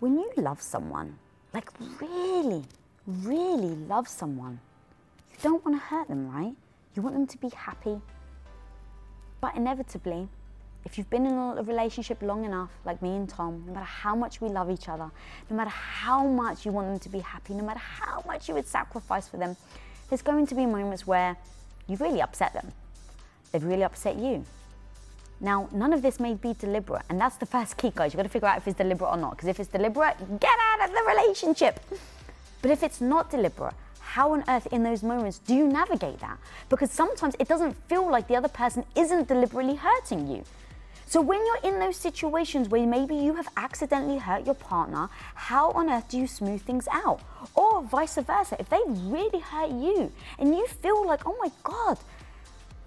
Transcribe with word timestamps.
when 0.00 0.18
you 0.18 0.30
love 0.36 0.60
someone, 0.60 1.18
like 1.52 1.68
really, 2.00 2.64
really 3.06 3.74
love 3.86 4.08
someone, 4.08 4.58
you 5.30 5.36
don't 5.42 5.64
want 5.64 5.76
to 5.78 5.86
hurt 5.86 6.08
them, 6.08 6.30
right? 6.30 6.54
You 6.96 7.02
want 7.02 7.14
them 7.14 7.26
to 7.26 7.38
be 7.38 7.50
happy. 7.50 8.00
But 9.40 9.56
inevitably, 9.56 10.28
if 10.86 10.96
you've 10.96 11.10
been 11.10 11.26
in 11.26 11.34
a 11.34 11.62
relationship 11.62 12.22
long 12.22 12.44
enough, 12.46 12.70
like 12.86 13.02
me 13.02 13.14
and 13.14 13.28
Tom, 13.28 13.64
no 13.66 13.74
matter 13.74 13.84
how 13.84 14.16
much 14.16 14.40
we 14.40 14.48
love 14.48 14.70
each 14.70 14.88
other, 14.88 15.10
no 15.50 15.56
matter 15.56 15.70
how 15.70 16.26
much 16.26 16.64
you 16.64 16.72
want 16.72 16.88
them 16.88 16.98
to 16.98 17.08
be 17.10 17.20
happy, 17.20 17.52
no 17.52 17.62
matter 17.62 17.80
how 17.80 18.24
much 18.26 18.48
you 18.48 18.54
would 18.54 18.66
sacrifice 18.66 19.28
for 19.28 19.36
them, 19.36 19.56
there's 20.08 20.22
going 20.22 20.46
to 20.46 20.54
be 20.54 20.64
moments 20.64 21.06
where 21.06 21.36
you've 21.86 22.00
really 22.00 22.22
upset 22.22 22.54
them. 22.54 22.72
They've 23.52 23.62
really 23.62 23.84
upset 23.84 24.16
you. 24.16 24.44
Now, 25.40 25.68
none 25.72 25.92
of 25.92 26.02
this 26.02 26.20
may 26.20 26.34
be 26.34 26.54
deliberate, 26.54 27.02
and 27.08 27.18
that's 27.18 27.36
the 27.36 27.46
first 27.46 27.78
key, 27.78 27.92
guys. 27.94 28.12
You've 28.12 28.18
got 28.18 28.24
to 28.24 28.28
figure 28.28 28.48
out 28.48 28.58
if 28.58 28.68
it's 28.68 28.76
deliberate 28.76 29.08
or 29.08 29.16
not, 29.16 29.32
because 29.32 29.48
if 29.48 29.58
it's 29.58 29.70
deliberate, 29.70 30.16
get 30.38 30.56
out 30.72 30.88
of 30.88 30.94
the 30.94 31.02
relationship. 31.08 31.80
But 32.60 32.70
if 32.70 32.82
it's 32.82 33.00
not 33.00 33.30
deliberate, 33.30 33.74
how 34.00 34.32
on 34.32 34.44
earth 34.48 34.66
in 34.70 34.82
those 34.82 35.02
moments 35.02 35.38
do 35.38 35.54
you 35.54 35.66
navigate 35.66 36.20
that? 36.20 36.36
Because 36.68 36.90
sometimes 36.90 37.34
it 37.38 37.48
doesn't 37.48 37.74
feel 37.88 38.10
like 38.10 38.28
the 38.28 38.36
other 38.36 38.48
person 38.48 38.84
isn't 38.94 39.28
deliberately 39.28 39.76
hurting 39.76 40.28
you. 40.28 40.44
So 41.06 41.20
when 41.20 41.44
you're 41.44 41.72
in 41.72 41.80
those 41.80 41.96
situations 41.96 42.68
where 42.68 42.86
maybe 42.86 43.16
you 43.16 43.34
have 43.34 43.48
accidentally 43.56 44.18
hurt 44.18 44.46
your 44.46 44.54
partner, 44.54 45.08
how 45.34 45.70
on 45.72 45.90
earth 45.90 46.08
do 46.08 46.18
you 46.18 46.26
smooth 46.26 46.62
things 46.62 46.86
out? 46.92 47.20
Or 47.54 47.82
vice 47.82 48.14
versa, 48.16 48.56
if 48.60 48.68
they 48.68 48.80
really 48.86 49.40
hurt 49.40 49.70
you 49.70 50.12
and 50.38 50.54
you 50.54 50.66
feel 50.66 51.04
like, 51.06 51.26
oh 51.26 51.36
my 51.40 51.50
God, 51.64 51.98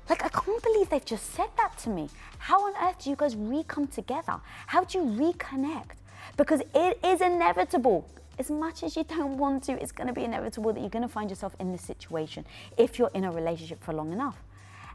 like 0.09 0.23
I 0.23 0.29
can't 0.29 0.61
believe 0.61 0.89
they've 0.89 1.05
just 1.05 1.33
said 1.33 1.49
that 1.57 1.77
to 1.79 1.89
me. 1.89 2.09
How 2.37 2.65
on 2.65 2.73
earth 2.87 3.03
do 3.03 3.09
you 3.09 3.15
guys 3.15 3.35
re-come 3.35 3.87
together? 3.87 4.39
How 4.67 4.83
do 4.83 4.97
you 4.99 5.05
reconnect? 5.05 5.95
Because 6.35 6.61
it 6.73 6.99
is 7.03 7.21
inevitable. 7.21 8.07
As 8.39 8.49
much 8.49 8.83
as 8.83 8.95
you 8.95 9.03
don't 9.03 9.37
want 9.37 9.63
to, 9.65 9.73
it's 9.81 9.91
going 9.91 10.07
to 10.07 10.13
be 10.13 10.23
inevitable 10.23 10.73
that 10.73 10.79
you're 10.79 10.89
going 10.89 11.03
to 11.03 11.09
find 11.09 11.29
yourself 11.29 11.55
in 11.59 11.71
this 11.71 11.83
situation 11.83 12.45
if 12.77 12.97
you're 12.97 13.11
in 13.13 13.23
a 13.23 13.31
relationship 13.31 13.83
for 13.83 13.93
long 13.93 14.11
enough. 14.11 14.37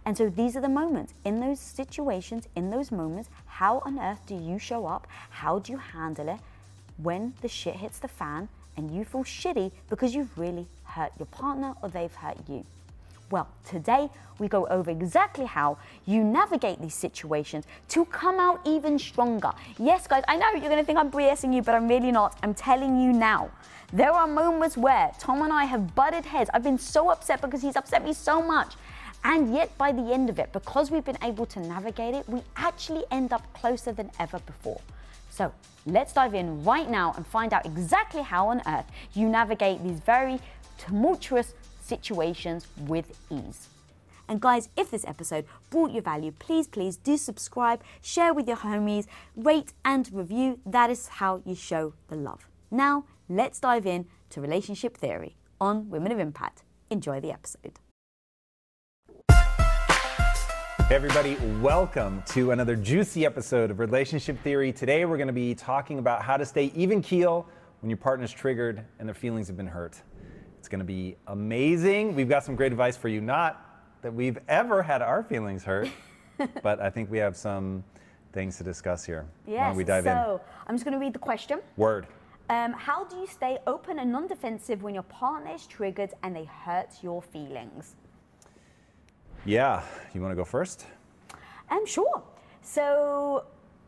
And 0.05 0.17
so 0.17 0.29
these 0.29 0.56
are 0.56 0.61
the 0.61 0.69
moments. 0.69 1.14
In 1.25 1.41
those 1.41 1.61
situations, 1.61 2.48
in 2.56 2.70
those 2.70 2.91
moments, 2.91 3.31
how 3.47 3.79
on 3.84 3.98
earth 3.98 4.20
do 4.27 4.34
you 4.34 4.59
show 4.59 4.86
up? 4.86 5.06
How 5.31 5.59
do 5.59 5.73
you 5.73 5.79
handle 5.79 6.29
it 6.29 6.41
when 6.97 7.34
the 7.42 7.48
shit 7.48 7.77
hits 7.77 7.98
the 7.98 8.09
fan 8.09 8.48
and 8.77 8.91
you 8.91 9.05
feel 9.05 9.25
shitty 9.25 9.70
because 9.89 10.14
you've 10.14 10.36
really 10.39 10.67
hurt 10.84 11.12
your 11.19 11.27
partner 11.27 11.75
or 11.83 11.89
they've 11.89 12.14
hurt 12.14 12.39
you? 12.48 12.64
Well, 13.31 13.47
today 13.62 14.09
we 14.39 14.48
go 14.48 14.67
over 14.69 14.91
exactly 14.91 15.45
how 15.45 15.77
you 16.07 16.25
navigate 16.25 16.81
these 16.81 16.95
situations 16.95 17.67
to 17.89 18.07
come 18.07 18.41
out 18.41 18.61
even 18.65 18.98
stronger. 18.98 19.53
Yes, 19.79 20.07
guys, 20.07 20.25
I 20.29 20.37
know 20.37 20.51
you're 20.53 20.70
gonna 20.70 20.85
think 20.85 20.98
I'm 20.98 21.11
BSing 21.11 21.55
you, 21.55 21.61
but 21.61 21.75
I'm 21.75 21.89
really 21.89 22.11
not. 22.11 22.39
I'm 22.43 22.55
telling 22.55 22.98
you 22.98 23.12
now. 23.12 23.51
There 23.93 24.11
are 24.11 24.27
moments 24.27 24.79
where 24.79 25.12
Tom 25.19 25.43
and 25.43 25.53
I 25.53 25.65
have 25.65 25.95
butted 25.95 26.25
heads. 26.25 26.48
I've 26.55 26.62
been 26.62 26.79
so 26.79 27.11
upset 27.11 27.43
because 27.43 27.61
he's 27.61 27.77
upset 27.77 28.03
me 28.03 28.15
so 28.15 28.41
much. 28.41 28.75
And 29.25 29.53
yet, 29.53 29.77
by 29.77 29.92
the 29.92 30.13
end 30.13 30.31
of 30.31 30.39
it, 30.39 30.53
because 30.53 30.91
we've 30.91 31.05
been 31.05 31.19
able 31.23 31.45
to 31.47 31.61
navigate 31.61 32.15
it, 32.15 32.27
we 32.29 32.41
actually 32.57 33.05
end 33.11 33.33
up 33.33 33.42
closer 33.53 33.92
than 33.92 34.11
ever 34.19 34.39
before. 34.41 34.81
So, 35.31 35.53
let's 35.87 36.13
dive 36.13 36.35
in 36.35 36.65
right 36.65 36.89
now 36.89 37.13
and 37.17 37.27
find 37.27 37.53
out 37.53 37.67
exactly 37.67 38.23
how 38.23 38.48
on 38.48 38.63
earth 38.67 38.87
you 39.13 39.29
navigate 39.29 39.83
these 39.83 40.01
very 40.01 40.39
tumultuous 40.79 41.55
situations 41.89 42.67
with 42.86 43.19
ease. 43.31 43.69
And 44.28 44.41
guys, 44.41 44.69
if 44.77 44.91
this 44.91 45.06
episode 45.06 45.47
brought 45.70 45.91
you 45.91 46.03
value, 46.03 46.33
please, 46.39 46.69
please 46.69 46.97
do 46.97 47.17
subscribe, 47.17 47.83
share 48.03 48.34
with 48.34 48.47
your 48.47 48.58
homies, 48.58 49.06
rate 49.34 49.72
and 49.84 50.08
review. 50.12 50.61
That 50.67 50.91
is 50.91 51.08
how 51.08 51.41
you 51.47 51.55
show 51.55 51.95
the 52.08 52.17
love. 52.17 52.47
Now, 52.70 53.05
let's 53.28 53.58
dive 53.58 53.86
in 53.86 54.06
to 54.30 54.42
relationship 54.42 54.98
theory 54.98 55.36
on 55.61 55.89
Women 55.89 56.12
of 56.12 56.19
Impact. 56.19 56.62
Enjoy 56.91 57.20
the 57.20 57.33
episode. 57.33 57.78
Hey, 60.89 60.95
everybody, 60.95 61.36
welcome 61.61 62.23
to 62.29 62.52
another 62.52 62.74
juicy 62.77 63.27
episode 63.27 63.70
of 63.70 63.79
Relationship 63.79 64.39
Theory. 64.42 64.73
Today, 64.73 65.05
we're 65.05 65.18
going 65.18 65.27
to 65.27 65.34
be 65.34 65.55
talking 65.55 65.98
about 65.98 66.23
how 66.23 66.36
to 66.39 66.46
stay 66.46 66.73
even 66.74 67.02
keel 67.02 67.46
when 67.80 67.90
your 67.90 67.98
partner's 67.98 68.33
triggered 68.33 68.83
and 68.98 69.07
their 69.07 69.14
feelings 69.14 69.48
have 69.48 69.57
been 69.57 69.67
hurt. 69.67 70.01
It's 70.58 70.69
going 70.69 70.80
to 70.80 70.85
be 70.85 71.17
amazing. 71.29 72.17
We've 72.17 72.29
got 72.29 72.45
some 72.45 72.57
great 72.57 72.73
advice 72.73 72.96
for 72.96 73.08
you. 73.08 73.20
Not 73.20 73.64
that 74.02 74.13
we've 74.13 74.39
ever 74.48 74.83
had 74.83 75.02
our 75.02 75.23
feelings 75.23 75.63
hurt, 75.63 75.89
but 76.63 76.80
I 76.80 76.91
think 76.91 77.11
we 77.11 77.19
have 77.19 77.36
some 77.36 77.85
things 78.33 78.58
to 78.58 78.64
discuss 78.64 79.05
here. 79.05 79.24
Yes, 79.46 79.77
we 79.77 79.85
dive 79.85 80.05
so 80.05 80.41
I'm 80.67 80.74
just 80.74 80.85
going 80.85 80.92
to 80.95 80.98
read 80.98 81.13
the 81.13 81.20
question. 81.20 81.61
Word. 81.77 82.08
Um, 82.51 82.73
how 82.73 83.05
do 83.05 83.17
you 83.17 83.27
stay 83.27 83.58
open 83.67 84.01
and 84.01 84.11
non 84.11 84.27
defensive 84.27 84.83
when 84.83 84.95
your 84.95 85.05
partner 85.05 85.55
is 85.55 85.67
triggered 85.67 86.13
and 86.24 86.35
they 86.35 86.45
hurt 86.45 86.89
your 87.02 87.23
feelings? 87.23 87.95
Yeah. 89.45 89.83
You 90.13 90.20
want 90.20 90.33
to 90.33 90.36
go 90.36 90.45
first? 90.45 90.86
Um, 91.70 91.86
sure. 91.86 92.23
So, 92.63 93.45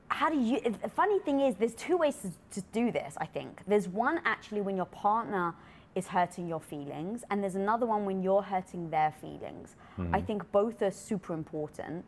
how 0.09 0.31
do 0.31 0.39
you? 0.39 0.61
The 0.61 0.89
funny 0.89 1.19
thing 1.21 1.41
is, 1.41 1.57
there's 1.57 1.75
two 1.75 1.97
ways 1.97 2.17
to, 2.19 2.61
to 2.61 2.67
do 2.73 2.93
this. 2.93 3.15
I 3.17 3.27
think 3.27 3.63
there's 3.67 3.89
one 3.89 4.21
actually 4.25 4.61
when 4.61 4.77
your 4.77 4.87
partner 4.87 5.55
is 5.95 6.07
hurting 6.07 6.47
your 6.49 6.61
feelings, 6.61 7.25
and 7.31 7.43
there's 7.43 7.57
another 7.57 7.87
one 7.87 8.05
when 8.05 8.23
you're 8.23 8.43
hurting 8.43 8.91
their 8.91 9.13
feelings. 9.21 9.77
I 10.13 10.21
think 10.21 10.51
both 10.51 10.81
are 10.81 10.91
super 10.91 11.35
important. 11.35 12.07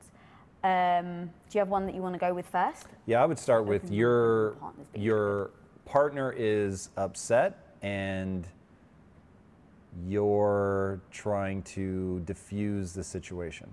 Um, 0.65 1.25
do 1.51 1.59
you 1.59 1.59
have 1.59 1.69
one 1.69 1.85
that 1.87 1.95
you 1.95 2.01
want 2.01 2.15
to 2.15 2.19
go 2.19 2.33
with 2.33 2.47
first? 2.47 2.87
Yeah, 3.05 3.23
I 3.23 3.27
would 3.27 3.39
start 3.39 3.67
with 3.67 3.91
your 3.91 4.57
your 4.95 5.51
partner 5.85 6.33
is 6.37 6.89
upset 6.97 7.75
and 7.83 8.47
you're 10.07 11.01
trying 11.11 11.63
to 11.63 12.21
diffuse 12.21 12.93
the 12.93 13.05
situation. 13.05 13.69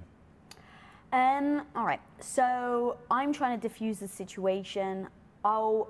Um, 1.11 1.63
all 1.75 1.85
right. 1.85 2.01
So 2.19 2.97
I'm 3.09 3.31
trying 3.33 3.59
to 3.59 3.67
diffuse 3.67 3.99
the 3.99 4.07
situation. 4.07 5.07
I'll, 5.43 5.87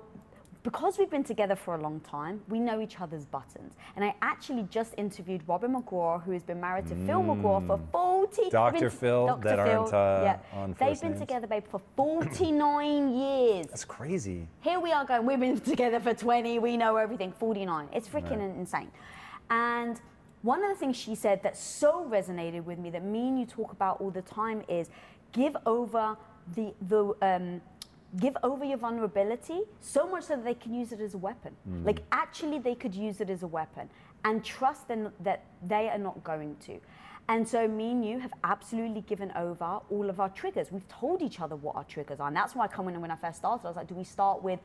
because 0.62 0.98
we've 0.98 1.08
been 1.10 1.24
together 1.24 1.56
for 1.56 1.74
a 1.74 1.80
long 1.80 2.00
time, 2.00 2.42
we 2.48 2.60
know 2.60 2.80
each 2.80 3.00
other's 3.00 3.24
buttons. 3.24 3.74
And 3.96 4.04
I 4.04 4.14
actually 4.20 4.64
just 4.70 4.92
interviewed 4.98 5.42
Robin 5.46 5.74
McGraw, 5.74 6.22
who 6.22 6.32
has 6.32 6.42
been 6.42 6.60
married 6.60 6.86
to 6.88 6.94
Phil 7.06 7.22
McGraw 7.22 7.66
for 7.66 7.80
40 7.90 8.42
they've 8.42 8.50
Dr. 8.52 8.72
been- 8.80 8.88
Mm. 8.88 8.92
Phil, 8.92 9.26
Dr. 9.26 9.42
that 9.48 9.58
aren't, 9.58 9.94
uh, 9.94 10.20
yeah. 10.22 10.38
on 10.60 10.76
They've 10.78 11.00
been 11.00 11.10
names. 11.12 11.20
together, 11.20 11.46
babe, 11.46 11.64
for 11.66 11.78
49 11.96 13.14
years. 13.14 13.66
That's 13.68 13.84
crazy. 13.86 14.46
Here 14.60 14.78
we 14.78 14.92
are 14.92 15.04
going, 15.06 15.24
we've 15.24 15.40
been 15.40 15.58
together 15.60 15.98
for 15.98 16.12
20, 16.12 16.58
we 16.58 16.76
know 16.76 16.96
everything, 16.96 17.32
49. 17.32 17.88
It's 17.92 18.08
freaking 18.08 18.30
Right. 18.40 18.56
insane. 18.58 18.90
And 19.48 19.98
one 20.42 20.62
of 20.62 20.68
the 20.68 20.76
things 20.76 20.96
she 20.96 21.14
said 21.14 21.42
that 21.42 21.56
so 21.56 22.04
resonated 22.10 22.64
with 22.64 22.78
me 22.78 22.90
that 22.90 23.02
me 23.04 23.28
and 23.28 23.38
you 23.40 23.46
talk 23.46 23.72
about 23.72 24.00
all 24.00 24.10
the 24.10 24.22
time 24.22 24.62
is 24.68 24.90
give 25.32 25.56
over 25.64 26.16
the, 26.54 26.74
the 26.88 27.14
um, 27.22 27.60
give 28.18 28.36
over 28.42 28.64
your 28.64 28.78
vulnerability 28.78 29.60
so 29.80 30.08
much 30.08 30.24
so 30.24 30.36
that 30.36 30.44
they 30.44 30.54
can 30.54 30.74
use 30.74 30.92
it 30.92 31.00
as 31.00 31.14
a 31.14 31.18
weapon. 31.18 31.54
Hmm. 31.64 31.84
Like 31.84 32.02
actually 32.10 32.58
they 32.58 32.74
could 32.74 32.94
use 32.94 33.20
it 33.20 33.30
as 33.30 33.42
a 33.42 33.46
weapon 33.46 33.88
and 34.24 34.44
trust 34.44 34.88
them 34.88 35.12
that 35.20 35.44
they 35.66 35.88
are 35.88 35.98
not 35.98 36.22
going 36.24 36.56
to. 36.66 36.80
And 37.28 37.46
so 37.46 37.68
me 37.68 37.92
and 37.92 38.04
you 38.04 38.18
have 38.18 38.32
absolutely 38.42 39.02
given 39.02 39.30
over 39.36 39.78
all 39.88 40.10
of 40.10 40.18
our 40.18 40.30
triggers. 40.30 40.72
We've 40.72 40.88
told 40.88 41.22
each 41.22 41.40
other 41.40 41.54
what 41.54 41.76
our 41.76 41.84
triggers 41.84 42.18
are. 42.18 42.26
And 42.26 42.36
that's 42.36 42.56
why 42.56 42.64
I 42.64 42.68
come 42.68 42.88
in 42.88 43.00
when 43.00 43.12
I 43.12 43.16
first 43.16 43.38
started, 43.38 43.64
I 43.64 43.68
was 43.68 43.76
like, 43.76 43.86
do 43.86 43.94
we 43.94 44.02
start 44.02 44.42
with 44.42 44.58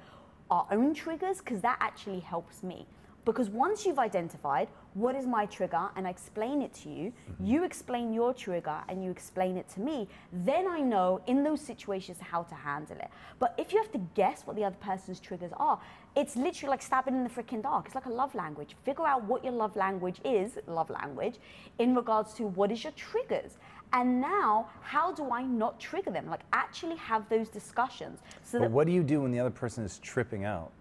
our 0.50 0.66
own 0.72 0.96
triggers? 0.96 1.38
Because 1.38 1.62
that 1.62 1.78
actually 1.80 2.22
helps 2.22 2.64
me. 2.64 2.88
Because 3.26 3.50
once 3.50 3.86
you've 3.86 3.98
identified 3.98 4.68
what 4.94 5.16
is 5.16 5.26
my 5.26 5.48
trigger 5.48 5.90
and 5.96 6.06
I 6.06 6.12
explain 6.12 6.62
it 6.62 6.74
to 6.76 6.90
you, 6.90 7.12
mm-hmm. 7.12 7.46
you 7.46 7.64
explain 7.64 8.14
your 8.14 8.34
trigger 8.34 8.82
and 8.88 9.04
you 9.04 9.10
explain 9.10 9.58
it 9.58 9.68
to 9.70 9.80
me, 9.80 10.08
then 10.32 10.68
I 10.68 10.80
know 10.80 11.20
in 11.26 11.44
those 11.44 11.60
situations 11.60 12.20
how 12.22 12.44
to 12.44 12.56
handle 12.56 12.98
it. 12.98 13.10
But 13.40 13.56
if 13.58 13.74
you 13.74 13.82
have 13.82 13.92
to 13.94 14.02
guess 14.14 14.46
what 14.46 14.56
the 14.56 14.64
other 14.64 14.78
person's 14.80 15.20
triggers 15.20 15.52
are, 15.58 15.80
it's 16.16 16.36
literally 16.36 16.70
like 16.70 16.84
stabbing 16.84 17.16
in 17.16 17.24
the 17.24 17.30
freaking 17.30 17.64
dark. 17.64 17.88
It's 17.88 17.96
like 17.96 18.06
a 18.06 18.12
love 18.12 18.36
language. 18.36 18.76
Figure 18.84 19.08
out 19.08 19.24
what 19.26 19.44
your 19.44 19.54
love 19.54 19.76
language 19.76 20.22
is, 20.24 20.60
love 20.68 20.90
language, 20.90 21.36
in 21.80 21.96
regards 21.96 22.34
to 22.36 22.44
what 22.44 22.72
is 22.72 22.84
your 22.84 22.94
triggers. 22.94 23.58
And 23.92 24.22
now, 24.22 24.70
how 24.82 25.12
do 25.12 25.32
I 25.32 25.44
not 25.44 25.80
trigger 25.80 26.12
them? 26.12 26.30
Like 26.30 26.42
actually 26.54 26.96
have 26.98 27.28
those 27.30 27.50
discussions 27.50 28.20
so 28.44 28.60
But 28.60 28.66
that 28.66 28.72
what 28.72 28.88
do 28.88 28.94
you 28.94 29.04
do 29.04 29.22
when 29.22 29.32
the 29.32 29.40
other 29.40 29.50
person 29.50 29.84
is 29.84 29.98
tripping 30.00 30.46
out? 30.46 30.72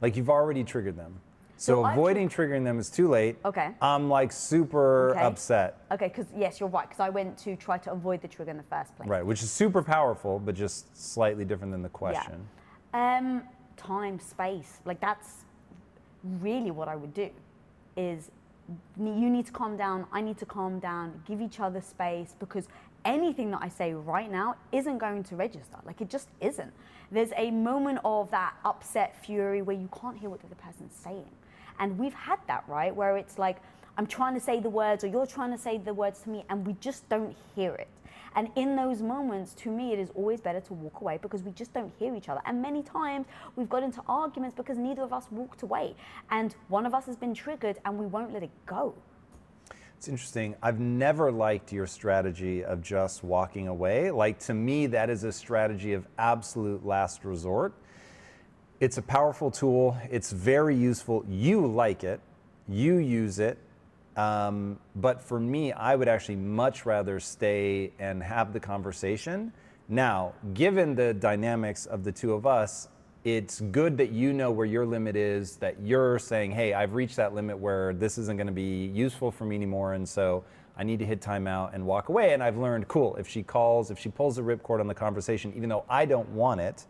Like 0.00 0.16
you've 0.16 0.30
already 0.30 0.64
triggered 0.64 0.96
them. 0.96 1.18
So, 1.56 1.82
So 1.82 1.86
avoiding 1.86 2.28
triggering 2.28 2.64
them 2.64 2.78
is 2.78 2.90
too 2.90 3.08
late. 3.08 3.36
Okay. 3.44 3.70
I'm 3.80 4.08
like 4.08 4.32
super 4.32 5.10
Okay. 5.10 5.20
upset. 5.20 5.78
Okay, 5.92 6.08
because 6.08 6.26
yes, 6.36 6.58
you're 6.60 6.68
right. 6.68 6.88
Because 6.88 7.00
I 7.00 7.10
went 7.10 7.38
to 7.38 7.56
try 7.56 7.78
to 7.78 7.92
avoid 7.92 8.20
the 8.22 8.28
trigger 8.28 8.50
in 8.50 8.56
the 8.56 8.64
first 8.64 8.96
place. 8.96 9.08
Right, 9.08 9.24
which 9.24 9.42
is 9.42 9.50
super 9.50 9.82
powerful, 9.82 10.38
but 10.38 10.54
just 10.54 10.96
slightly 10.96 11.44
different 11.44 11.72
than 11.72 11.82
the 11.82 11.88
question. 11.88 12.46
Yeah. 12.92 13.18
Um, 13.18 13.42
time, 13.76 14.18
space. 14.18 14.80
Like 14.84 15.00
that's 15.00 15.44
really 16.40 16.70
what 16.70 16.88
I 16.88 16.96
would 16.96 17.14
do. 17.14 17.30
Is 17.96 18.30
you 18.98 19.30
need 19.30 19.46
to 19.46 19.52
calm 19.52 19.76
down, 19.76 20.06
I 20.10 20.20
need 20.22 20.38
to 20.38 20.46
calm 20.46 20.78
down, 20.78 21.22
give 21.26 21.40
each 21.40 21.60
other 21.60 21.80
space 21.80 22.34
because 22.38 22.66
anything 23.04 23.50
that 23.50 23.60
I 23.60 23.68
say 23.68 23.92
right 23.92 24.30
now 24.30 24.56
isn't 24.72 24.98
going 24.98 25.22
to 25.24 25.36
register. 25.36 25.76
Like 25.84 26.00
it 26.00 26.08
just 26.08 26.28
isn't. 26.40 26.72
There's 27.10 27.30
a 27.36 27.50
moment 27.50 27.98
of 28.04 28.30
that 28.30 28.54
upset 28.64 29.22
fury 29.24 29.62
where 29.62 29.76
you 29.76 29.88
can't 30.00 30.16
hear 30.16 30.30
what 30.30 30.40
the 30.40 30.46
other 30.46 30.56
person's 30.56 30.94
saying. 30.96 31.28
And 31.78 31.98
we've 31.98 32.14
had 32.14 32.38
that, 32.46 32.64
right? 32.68 32.94
Where 32.94 33.16
it's 33.16 33.38
like, 33.38 33.58
I'm 33.96 34.06
trying 34.06 34.34
to 34.34 34.40
say 34.40 34.60
the 34.60 34.70
words 34.70 35.04
or 35.04 35.06
you're 35.06 35.26
trying 35.26 35.52
to 35.52 35.58
say 35.58 35.78
the 35.78 35.94
words 35.94 36.20
to 36.20 36.30
me 36.30 36.44
and 36.50 36.66
we 36.66 36.74
just 36.80 37.08
don't 37.08 37.36
hear 37.54 37.74
it. 37.74 37.88
And 38.36 38.48
in 38.56 38.74
those 38.74 39.00
moments, 39.00 39.54
to 39.54 39.70
me, 39.70 39.92
it 39.92 40.00
is 40.00 40.10
always 40.14 40.40
better 40.40 40.60
to 40.60 40.74
walk 40.74 41.00
away 41.00 41.18
because 41.22 41.42
we 41.42 41.52
just 41.52 41.72
don't 41.72 41.92
hear 41.98 42.16
each 42.16 42.28
other. 42.28 42.40
And 42.46 42.60
many 42.60 42.82
times 42.82 43.26
we've 43.54 43.68
got 43.68 43.84
into 43.84 44.02
arguments 44.08 44.56
because 44.56 44.76
neither 44.76 45.02
of 45.02 45.12
us 45.12 45.26
walked 45.30 45.62
away. 45.62 45.94
And 46.30 46.54
one 46.68 46.84
of 46.84 46.94
us 46.94 47.06
has 47.06 47.16
been 47.16 47.34
triggered 47.34 47.78
and 47.84 47.96
we 47.96 48.06
won't 48.06 48.32
let 48.32 48.42
it 48.42 48.50
go. 48.66 48.94
It's 49.96 50.08
interesting. 50.08 50.56
I've 50.62 50.80
never 50.80 51.30
liked 51.30 51.72
your 51.72 51.86
strategy 51.86 52.64
of 52.64 52.82
just 52.82 53.22
walking 53.22 53.68
away. 53.68 54.10
Like, 54.10 54.40
to 54.40 54.54
me, 54.54 54.86
that 54.88 55.08
is 55.08 55.22
a 55.22 55.32
strategy 55.32 55.92
of 55.92 56.06
absolute 56.18 56.84
last 56.84 57.24
resort. 57.24 57.72
It's 58.80 58.98
a 58.98 59.02
powerful 59.02 59.50
tool, 59.50 59.96
it's 60.10 60.32
very 60.32 60.76
useful. 60.76 61.24
You 61.28 61.66
like 61.66 62.02
it, 62.02 62.20
you 62.68 62.96
use 62.96 63.38
it, 63.38 63.58
um, 64.16 64.78
but 64.96 65.22
for 65.22 65.38
me, 65.38 65.72
I 65.72 65.94
would 65.94 66.08
actually 66.08 66.36
much 66.36 66.84
rather 66.84 67.20
stay 67.20 67.92
and 67.98 68.22
have 68.22 68.52
the 68.52 68.60
conversation. 68.60 69.52
Now, 69.88 70.32
given 70.54 70.94
the 70.94 71.14
dynamics 71.14 71.86
of 71.86 72.04
the 72.04 72.12
two 72.12 72.32
of 72.32 72.46
us, 72.46 72.88
it's 73.24 73.60
good 73.60 73.96
that 73.98 74.10
you 74.10 74.32
know 74.32 74.50
where 74.50 74.66
your 74.66 74.84
limit 74.84 75.16
is, 75.16 75.56
that 75.56 75.80
you're 75.80 76.18
saying, 76.18 76.50
hey, 76.50 76.74
I've 76.74 76.94
reached 76.94 77.16
that 77.16 77.34
limit 77.34 77.58
where 77.58 77.94
this 77.94 78.18
isn't 78.18 78.36
going 78.36 78.46
to 78.46 78.52
be 78.52 78.86
useful 78.86 79.30
for 79.30 79.44
me 79.44 79.56
anymore. 79.56 79.94
And 79.94 80.06
so 80.06 80.44
I 80.76 80.84
need 80.84 80.98
to 80.98 81.06
hit 81.06 81.20
timeout 81.20 81.74
and 81.74 81.86
walk 81.86 82.08
away. 82.10 82.34
And 82.34 82.42
I've 82.42 82.58
learned, 82.58 82.86
cool, 82.88 83.16
if 83.16 83.26
she 83.26 83.42
calls, 83.42 83.90
if 83.90 83.98
she 83.98 84.10
pulls 84.10 84.36
the 84.36 84.42
ripcord 84.42 84.80
on 84.80 84.88
the 84.88 84.94
conversation, 84.94 85.52
even 85.56 85.68
though 85.70 85.84
I 85.88 86.04
don't 86.04 86.28
want 86.30 86.60
it, 86.60 86.86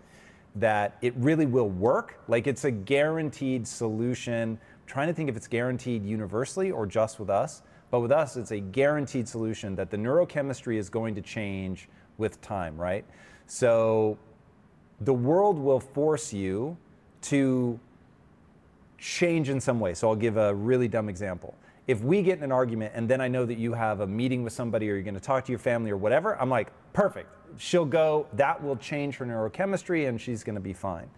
that 0.55 0.97
it 1.03 1.15
really 1.17 1.47
will 1.47 1.69
work. 1.69 2.21
Like 2.29 2.47
it's 2.47 2.65
a 2.65 2.71
guaranteed 2.71 3.67
solution 3.67 4.59
trying 4.87 5.09
to 5.09 5.15
think 5.15 5.29
if 5.29 5.37
it's 5.37 5.49
guaranteed 5.49 6.05
universally 6.05 6.71
or 6.71 6.87
just 6.87 7.19
with 7.19 7.31
us. 7.31 7.63
But 7.91 8.01
with 8.01 8.13
us, 8.13 8.37
it's 8.37 8.51
a 8.51 8.61
guaranteed 8.61 9.29
solution 9.29 9.75
that 9.77 9.91
the 9.91 9.97
neurochemistry 9.97 10.79
is 10.79 10.89
going 10.89 11.15
to 11.15 11.23
change 11.23 11.89
with 12.19 12.41
time, 12.41 12.77
right? 12.77 13.05
So 13.47 14.19
the 15.01 15.13
world 15.13 15.59
will 15.59 15.81
force 15.81 16.33
you 16.33 16.77
to 17.23 17.79
change 18.99 19.49
in 19.49 19.61
some 19.61 19.81
way. 19.81 19.95
So 19.95 20.09
I'll 20.09 20.17
give 20.17 20.37
a 20.37 20.55
really 20.55 20.89
dumb 20.89 21.09
example. 21.09 21.55
If 21.87 22.03
we 22.03 22.23
get 22.23 22.39
in 22.39 22.45
an 22.45 22.53
argument 22.53 22.93
and 22.95 23.09
then 23.09 23.21
I 23.21 23.29
know 23.29 23.45
that 23.45 23.59
you 23.59 23.75
have 23.75 24.01
a 24.01 24.07
meeting 24.07 24.43
with 24.43 24.53
somebody 24.53 24.91
or 24.91 24.95
you're 24.95 25.03
going 25.03 25.15
to 25.15 25.21
talk 25.21 25.45
to 25.45 25.53
your 25.53 25.59
family 25.59 25.91
or 25.91 25.97
whatever, 25.97 26.41
I'm 26.41 26.49
like, 26.49 26.69
perfect. 26.93 27.29
She'll 27.59 27.85
go, 27.85 28.27
that 28.33 28.63
will 28.63 28.77
change 28.77 29.17
her 29.17 29.27
neurochemistry 29.27 30.09
and 30.09 30.21
she's 30.21 30.43
going 30.43 30.55
to 30.55 30.61
be 30.61 30.73
fine. 30.73 31.09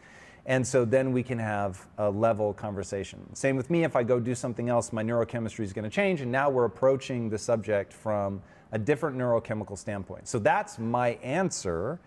And 0.45 0.65
so 0.65 0.85
then 0.85 1.13
we 1.13 1.23
can 1.23 1.39
have 1.39 1.87
a 1.99 2.11
level 2.11 2.53
conversation. 2.53 3.35
Same 3.35 3.57
with 3.57 3.69
me, 3.69 3.85
if 3.85 3.97
I 3.97 4.03
go 4.03 4.21
do 4.21 4.35
something 4.35 4.69
else, 4.69 4.93
my 4.93 5.03
neurochemistry 5.03 5.65
is 5.65 5.73
going 5.73 5.85
to 5.85 5.91
change. 5.91 6.21
And 6.21 6.31
now 6.31 6.51
we're 6.51 6.65
approaching 6.65 7.29
the 7.29 7.39
subject 7.39 7.93
from 7.93 8.43
a 8.73 8.79
different 8.79 9.17
neurochemical 9.17 9.77
standpoint. 9.79 10.29
So 10.29 10.39
that's 10.39 10.79
my 10.79 11.11
answer 11.23 11.99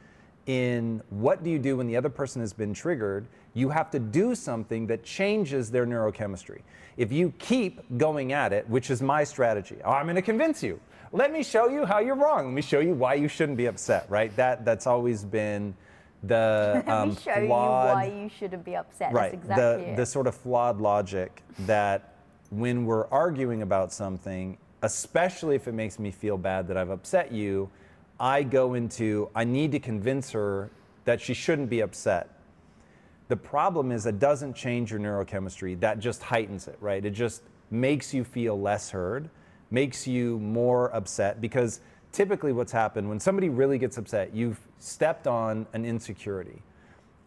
in 0.46 1.02
what 1.10 1.44
do 1.44 1.50
you 1.50 1.60
do 1.60 1.78
when 1.78 1.88
the 1.88 1.96
other 1.96 2.10
person 2.10 2.42
has 2.42 2.54
been 2.54 2.74
triggered? 2.74 3.28
You 3.54 3.70
have 3.70 3.92
to 3.92 4.00
do 4.00 4.36
something 4.36 4.88
that 4.88 5.04
changes 5.04 5.72
their 5.72 5.86
neurochemistry. 5.86 6.62
If 6.98 7.12
you 7.12 7.34
keep 7.40 7.82
going 7.98 8.34
at 8.34 8.54
it, 8.54 8.68
which 8.70 8.90
is 8.90 9.02
my 9.02 9.24
strategy, 9.24 9.78
oh, 9.86 9.92
I'm 9.92 10.06
going 10.06 10.16
to 10.16 10.22
convince 10.22 10.62
you. 10.64 10.80
Let 11.12 11.32
me 11.32 11.44
show 11.44 11.70
you 11.70 11.86
how 11.86 12.00
you're 12.00 12.16
wrong. 12.16 12.46
Let 12.46 12.54
me 12.54 12.62
show 12.62 12.80
you 12.80 12.94
why 12.94 13.16
you 13.16 13.28
shouldn't 13.28 13.58
be 13.58 13.66
upset, 13.66 14.06
right? 14.10 14.36
That 14.36 14.64
that's 14.64 14.86
always 14.86 15.24
been 15.24 15.74
the 16.24 16.84
um, 16.88 17.10
Let 17.10 17.10
me 17.10 17.16
show 17.16 17.48
flawed, 17.48 17.88
you 17.88 17.94
why 17.94 18.22
you 18.24 18.30
shouldn't 18.30 18.64
be 18.64 18.76
upset. 18.76 19.14
Right. 19.14 19.32
That's 19.32 19.44
exactly 19.44 19.86
the 19.86 19.92
it. 19.92 19.96
the 19.96 20.06
sort 20.06 20.28
of 20.28 20.36
flawed 20.36 20.80
logic 20.80 21.42
that 21.60 22.14
when 22.52 22.86
we're 22.86 23.08
arguing 23.08 23.62
about 23.62 23.92
something, 23.92 24.58
especially 24.82 25.56
if 25.56 25.68
it 25.68 25.74
makes 25.74 26.00
me 26.00 26.12
feel 26.12 26.38
bad 26.38 26.68
that 26.68 26.78
I've 26.78 26.90
upset 26.90 27.32
you, 27.32 27.70
I 28.20 28.44
go 28.44 28.74
into 28.74 29.30
I 29.36 29.44
need 29.44 29.72
to 29.72 29.80
convince 29.80 30.32
her 30.32 30.70
that 31.06 31.22
she 31.22 31.34
shouldn't 31.34 31.70
be 31.70 31.82
upset. 31.82 32.30
The 33.30 33.38
problem 33.38 33.92
is 33.92 34.04
that 34.04 34.20
doesn't 34.20 34.56
change 34.56 34.92
your 34.92 35.00
neurochemistry. 35.00 35.80
That 35.80 36.00
just 36.00 36.24
heightens 36.24 36.68
it, 36.68 36.78
right? 36.82 37.04
It 37.04 37.12
just 37.12 37.44
makes 37.72 38.14
you 38.14 38.24
feel 38.24 38.60
less 38.60 38.90
heard, 38.90 39.30
makes 39.70 40.08
you 40.08 40.40
more 40.40 40.94
upset 40.96 41.40
because 41.40 41.82
typically 42.12 42.52
what's 42.52 42.72
happened 42.72 43.08
when 43.08 43.20
somebody 43.20 43.50
really 43.50 43.78
gets 43.78 43.98
upset, 43.98 44.34
you've 44.34 44.60
stepped 44.80 45.28
on 45.28 45.68
an 45.74 45.86
insecurity. 45.86 46.62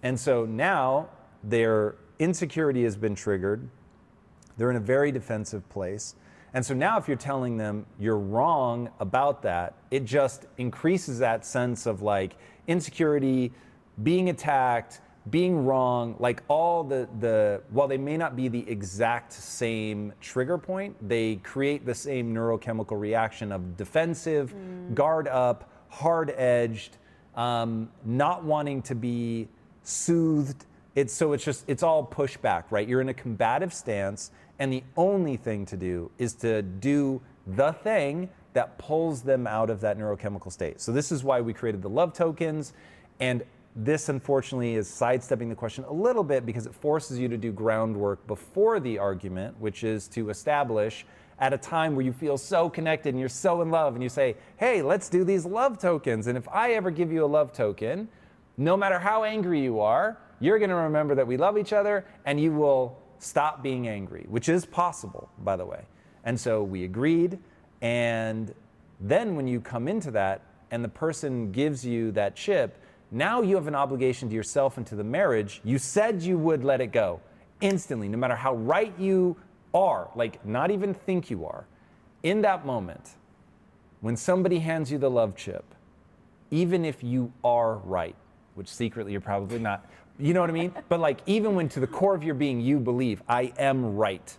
And 0.03 0.19
so 0.19 0.45
now 0.45 1.09
their 1.45 1.95
insecurity 2.19 2.83
has 2.85 2.97
been 2.97 3.15
triggered. 3.15 3.69
They're 4.57 4.71
in 4.71 4.77
a 4.77 4.81
very 4.81 5.13
defensive 5.13 5.69
place. 5.69 6.17
And 6.55 6.65
so 6.65 6.75
now, 6.75 6.99
if 6.99 7.09
you're 7.09 7.17
telling 7.17 7.57
them 7.57 7.87
you're 7.99 8.19
wrong 8.19 8.91
about 9.01 9.43
that, 9.43 9.75
it 9.91 10.05
just 10.05 10.47
increases 10.59 11.19
that 11.21 11.47
sense 11.47 11.87
of 11.87 12.03
like 12.03 12.37
insecurity, 12.67 13.53
being 14.03 14.29
attacked, 14.29 15.01
being 15.31 15.65
wrong, 15.65 16.17
like 16.19 16.43
all 16.49 16.83
the, 16.83 17.09
the, 17.21 17.63
while 17.71 17.87
they 17.87 17.97
may 17.97 18.17
not 18.17 18.35
be 18.35 18.49
the 18.49 18.69
exact 18.69 19.33
same 19.33 20.13
trigger 20.21 20.59
point, 20.59 20.97
they 21.09 21.37
create 21.37 21.87
the 21.87 21.95
same 21.95 22.35
neurochemical 22.35 22.99
reaction 22.99 23.53
of 23.53 23.77
defensive, 23.77 24.53
mm. 24.53 24.95
guard 24.95 25.29
up, 25.29 25.71
hard 25.89 26.31
edged, 26.37 26.97
um, 27.37 27.89
not 28.05 28.45
wanting 28.45 28.83
to 28.83 28.95
be 28.95 29.49
soothed. 29.85 30.67
It's, 30.97 31.15
so 31.15 31.33
it's 31.33 31.45
just, 31.45 31.65
it's 31.69 31.83
all 31.83 32.05
pushback, 32.05 32.65
right? 32.71 32.87
You're 32.87 33.01
in 33.01 33.09
a 33.09 33.15
combative 33.15 33.73
stance, 33.73 34.33
and 34.63 34.73
the 34.73 34.85
only 34.97 35.37
thing 35.37 35.67
to 35.67 35.77
do 35.77 36.09
is 36.19 36.35
to 36.35 36.63
do 36.63 37.21
the 37.49 37.73
thing 37.73 38.29
that 38.53 38.79
pulls 38.79 39.23
them 39.23 39.45
out 39.45 39.71
of 39.71 39.81
that 39.81 39.99
neurochemical 39.99 40.53
state. 40.53 40.81
So 40.81 40.93
this 40.93 41.11
is 41.11 41.25
why 41.25 41.41
we 41.41 41.53
created 41.53 41.83
the 41.83 41.89
love 41.89 42.13
tokens. 42.13 42.73
And 43.19 43.43
this, 43.75 44.09
unfortunately, 44.09 44.77
is 44.77 44.89
sidestepping 44.89 45.49
the 45.49 45.57
question 45.57 45.83
a 45.83 45.93
little 45.93 46.23
bit 46.23 46.47
because 46.47 46.67
it 46.67 46.75
forces 46.77 47.19
you 47.19 47.27
to 47.27 47.37
do 47.37 47.51
groundwork 47.51 48.25
before 48.29 48.79
the 48.79 49.01
argument, 49.01 49.59
which 49.59 49.83
is 49.83 50.07
to 50.11 50.31
establish 50.31 51.07
at 51.41 51.53
a 51.53 51.59
time 51.59 51.97
where 51.97 52.05
you 52.05 52.13
feel 52.13 52.39
so 52.39 52.71
connected 52.71 53.09
and 53.09 53.19
you're 53.19 53.29
so 53.29 53.63
in 53.63 53.71
love, 53.73 53.95
and 53.95 54.03
you 54.05 54.09
say, 54.09 54.37
hey, 54.59 54.81
let's 54.81 55.09
do 55.09 55.25
these 55.25 55.45
love 55.45 55.77
tokens. 55.77 56.29
And 56.29 56.39
if 56.39 56.49
I 56.49 56.75
ever 56.75 56.93
give 56.93 57.11
you 57.11 57.25
a 57.25 57.27
love 57.27 57.53
token, 57.53 58.07
no 58.57 58.77
matter 58.77 59.01
how 59.01 59.25
angry 59.25 59.61
you 59.61 59.81
are, 59.81 60.19
you're 60.39 60.61
going 60.61 60.71
to 60.71 60.77
remember 60.77 61.17
that 61.17 61.27
we 61.27 61.37
love 61.37 61.59
each 61.59 61.73
other 61.73 62.05
and 62.27 62.39
you 62.39 62.53
will 62.53 63.02
stop 63.23 63.63
being 63.63 63.87
angry, 63.87 64.27
which 64.29 64.49
is 64.49 64.67
possible, 64.67 65.29
by 65.39 65.57
the 65.57 65.65
way. 65.65 65.83
And 66.25 66.39
so 66.39 66.63
we 66.63 66.85
agreed. 66.85 67.39
And 67.81 68.53
then 69.01 69.37
when 69.37 69.47
you 69.47 69.61
come 69.61 69.89
into 69.89 70.11
that 70.13 70.43
and 70.71 70.83
the 70.83 70.89
person 70.89 71.53
gives 71.53 71.85
you 71.85 72.11
that 72.13 72.35
chip, 72.35 72.79
now 73.11 73.43
you 73.43 73.55
have 73.57 73.69
an 73.69 73.75
obligation 73.75 74.29
to 74.29 74.35
yourself 74.35 74.77
and 74.77 74.87
to 74.87 74.97
the 74.97 75.05
marriage. 75.05 75.61
You 75.65 75.79
said 75.79 76.23
you 76.23 76.39
would 76.39 76.65
let 76.65 76.81
it 76.81 76.89
go 76.89 77.21
instantly, 77.61 78.09
no 78.09 78.19
matter 78.19 78.35
how 78.35 78.55
right 78.55 78.93
you 78.99 79.37
are, 79.73 80.11
like 80.17 80.45
not 80.45 80.71
even 80.71 80.93
think 80.93 81.31
you 81.31 81.47
are. 81.47 81.67
In 82.23 82.43
that 82.43 82.67
moment, 82.67 83.11
when 84.01 84.17
somebody 84.17 84.59
hands 84.59 84.91
you 84.91 84.99
the 84.99 85.11
love 85.11 85.37
chip, 85.37 85.65
even 86.51 86.85
if 86.85 87.05
you 87.05 87.33
are 87.45 87.77
right, 87.79 88.17
which 88.55 88.69
secretly 88.69 89.13
you're 89.13 89.21
probably 89.21 89.59
not, 89.59 89.89
you 90.19 90.35
know 90.35 90.41
what 90.41 90.51
I 90.51 90.53
mean? 90.53 90.75
But 90.89 91.01
like, 91.01 91.21
even 91.27 91.55
when 91.55 91.69
to 91.71 91.81
the 91.81 91.87
core 91.87 92.15
of 92.15 92.23
your 92.23 92.35
being 92.35 92.61
you 92.61 92.79
believe, 92.79 93.23
I 93.29 93.53
am 93.59 93.97
right, 93.97 94.37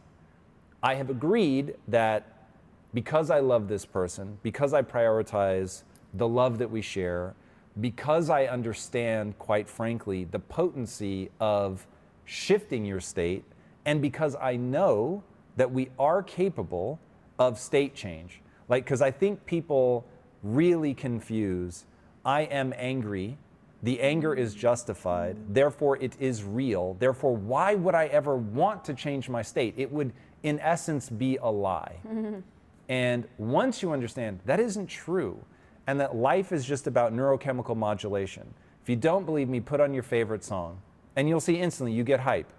I 0.82 0.96
have 0.96 1.10
agreed 1.10 1.76
that 1.88 2.48
because 2.94 3.30
I 3.30 3.40
love 3.40 3.68
this 3.68 3.86
person, 3.86 4.38
because 4.44 4.74
I 4.74 4.82
prioritize 4.82 5.84
the 6.14 6.28
love 6.28 6.60
that 6.60 6.70
we 6.70 6.82
share, 6.82 7.34
because 7.82 8.30
I 8.30 8.46
understand, 8.46 9.40
quite 9.40 9.68
frankly, 9.68 10.26
the 10.26 10.40
potency 10.40 11.32
of 11.40 11.88
shifting 12.26 12.86
your 12.86 13.00
state, 13.00 13.44
and 13.86 14.02
because 14.02 14.36
I 14.40 14.56
know 14.56 15.24
that 15.56 15.72
we 15.72 15.90
are 15.98 16.22
capable 16.22 17.00
of 17.40 17.60
state 17.60 17.96
change. 17.96 18.42
Like, 18.70 18.86
because 18.86 19.02
I 19.02 19.12
think 19.12 19.46
people 19.46 20.06
really 20.44 20.94
confuse 20.94 21.86
I 22.26 22.42
am 22.44 22.74
angry, 22.78 23.38
the 23.84 24.00
anger 24.02 24.34
is 24.34 24.56
justified, 24.56 25.38
therefore 25.50 25.98
it 25.98 26.16
is 26.20 26.44
real, 26.44 26.96
therefore, 27.00 27.36
why 27.36 27.76
would 27.76 27.96
I 27.96 28.08
ever 28.08 28.36
want 28.36 28.86
to 28.86 28.94
change 28.94 29.30
my 29.30 29.42
state? 29.42 29.76
It 29.78 29.92
would, 29.92 30.14
in 30.42 30.60
essence, 30.60 31.10
be 31.10 31.38
a 31.38 31.52
lie. 31.52 31.98
And 32.90 33.26
once 33.38 33.82
you 33.82 33.94
understand 33.94 34.42
that 34.46 34.60
isn't 34.60 34.88
true, 34.88 35.40
and 35.88 36.00
that 36.00 36.16
life 36.16 36.52
is 36.52 36.66
just 36.66 36.88
about 36.88 37.14
neurochemical 37.14 37.76
modulation. 37.76 38.54
If 38.82 38.90
you 38.90 38.96
don't 38.96 39.26
believe 39.26 39.50
me, 39.50 39.60
put 39.60 39.80
on 39.80 39.94
your 39.94 40.04
favorite 40.04 40.44
song, 40.44 40.82
and 41.16 41.28
you'll 41.28 41.42
see 41.42 41.56
instantly 41.56 41.94
you 41.94 42.04
get 42.04 42.20
hype. 42.20 42.52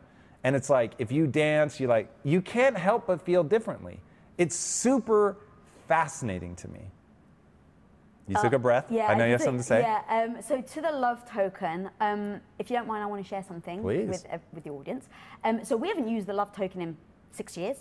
And 0.42 0.54
it's 0.54 0.68
like 0.68 0.92
if 0.98 1.10
you 1.10 1.26
dance, 1.26 1.80
you 1.80 1.86
like 1.86 2.10
you 2.22 2.42
can't 2.42 2.76
help 2.76 3.06
but 3.06 3.22
feel 3.22 3.42
differently. 3.42 4.00
It's 4.36 4.56
super 4.56 5.36
fascinating 5.88 6.54
to 6.56 6.68
me. 6.68 6.80
You 8.26 8.36
took 8.40 8.52
a 8.52 8.58
breath. 8.58 8.86
Yeah, 8.90 9.06
I 9.08 9.14
know 9.14 9.26
you 9.26 9.32
have 9.32 9.42
something 9.42 9.58
to 9.58 9.64
say. 9.64 9.80
Yeah. 9.80 10.02
Um, 10.08 10.42
so 10.42 10.60
to 10.60 10.80
the 10.80 10.90
love 10.90 11.28
token, 11.30 11.90
um, 12.00 12.40
if 12.58 12.70
you 12.70 12.76
don't 12.76 12.86
mind, 12.86 13.02
I 13.02 13.06
want 13.06 13.22
to 13.22 13.28
share 13.28 13.42
something 13.42 13.82
Please. 13.82 14.08
with 14.08 14.26
uh, 14.32 14.38
with 14.52 14.64
the 14.64 14.70
audience. 14.70 15.08
Um, 15.44 15.64
so 15.64 15.76
we 15.76 15.88
haven't 15.88 16.08
used 16.08 16.26
the 16.26 16.32
love 16.32 16.54
token 16.54 16.80
in 16.80 16.96
six 17.32 17.56
years, 17.56 17.76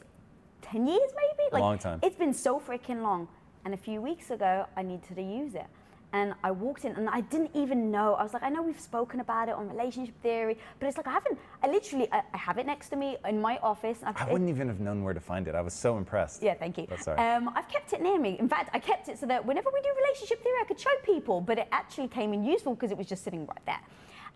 ten 0.61 0.85
years 0.85 1.11
maybe. 1.15 1.49
A 1.53 1.59
long 1.59 1.77
time. 1.77 1.99
It's 2.03 2.17
been 2.17 2.33
so 2.33 2.59
freaking 2.59 3.01
long. 3.01 3.27
And 3.65 3.73
a 3.73 3.77
few 3.77 4.01
weeks 4.01 4.29
ago, 4.29 4.65
I 4.75 4.81
needed 4.81 5.15
to 5.15 5.21
use 5.21 5.55
it. 5.55 5.67
And 6.13 6.35
I 6.43 6.51
walked 6.51 6.85
in 6.85 6.95
and 6.95 7.09
I 7.09 7.21
didn't 7.21 7.49
even 7.55 7.89
know. 7.89 8.13
I 8.13 8.21
was 8.21 8.33
like, 8.33 8.43
I 8.43 8.49
know 8.49 8.61
we've 8.61 8.79
spoken 8.79 9.19
about 9.19 9.49
it 9.49 9.55
on 9.55 9.67
relationship 9.67 10.13
theory, 10.21 10.59
but 10.79 10.85
it's 10.85 10.95
like 10.95 11.07
I 11.07 11.11
haven't. 11.11 11.39
I 11.63 11.67
literally, 11.67 12.07
I, 12.11 12.21
I 12.31 12.37
have 12.37 12.59
it 12.59 12.67
next 12.67 12.89
to 12.89 12.95
me 12.95 13.17
in 13.27 13.41
my 13.41 13.57
office. 13.63 13.97
I've, 14.05 14.15
I 14.15 14.31
wouldn't 14.31 14.49
even 14.51 14.67
have 14.67 14.79
known 14.79 15.03
where 15.03 15.15
to 15.15 15.19
find 15.19 15.47
it. 15.47 15.55
I 15.55 15.61
was 15.61 15.73
so 15.73 15.97
impressed. 15.97 16.43
yeah, 16.43 16.53
thank 16.53 16.77
you. 16.77 16.85
That's 16.87 17.07
all 17.07 17.15
right. 17.15 17.35
Um, 17.35 17.49
I've 17.55 17.67
kept 17.67 17.93
it 17.93 18.01
near 18.01 18.19
me. 18.19 18.37
In 18.39 18.47
fact, 18.47 18.69
I 18.73 18.79
kept 18.79 19.09
it 19.09 19.17
so 19.17 19.25
that 19.25 19.43
whenever 19.43 19.71
we 19.73 19.81
do 19.81 19.89
relationship 20.03 20.43
theory, 20.43 20.55
I 20.61 20.65
could 20.65 20.79
show 20.79 20.91
people, 21.03 21.41
but 21.41 21.57
it 21.57 21.67
actually 21.71 22.09
came 22.09 22.31
in 22.31 22.43
useful 22.43 22.75
because 22.75 22.91
it 22.91 22.97
was 22.97 23.07
just 23.07 23.23
sitting 23.23 23.47
right 23.47 23.65
there. 23.65 23.81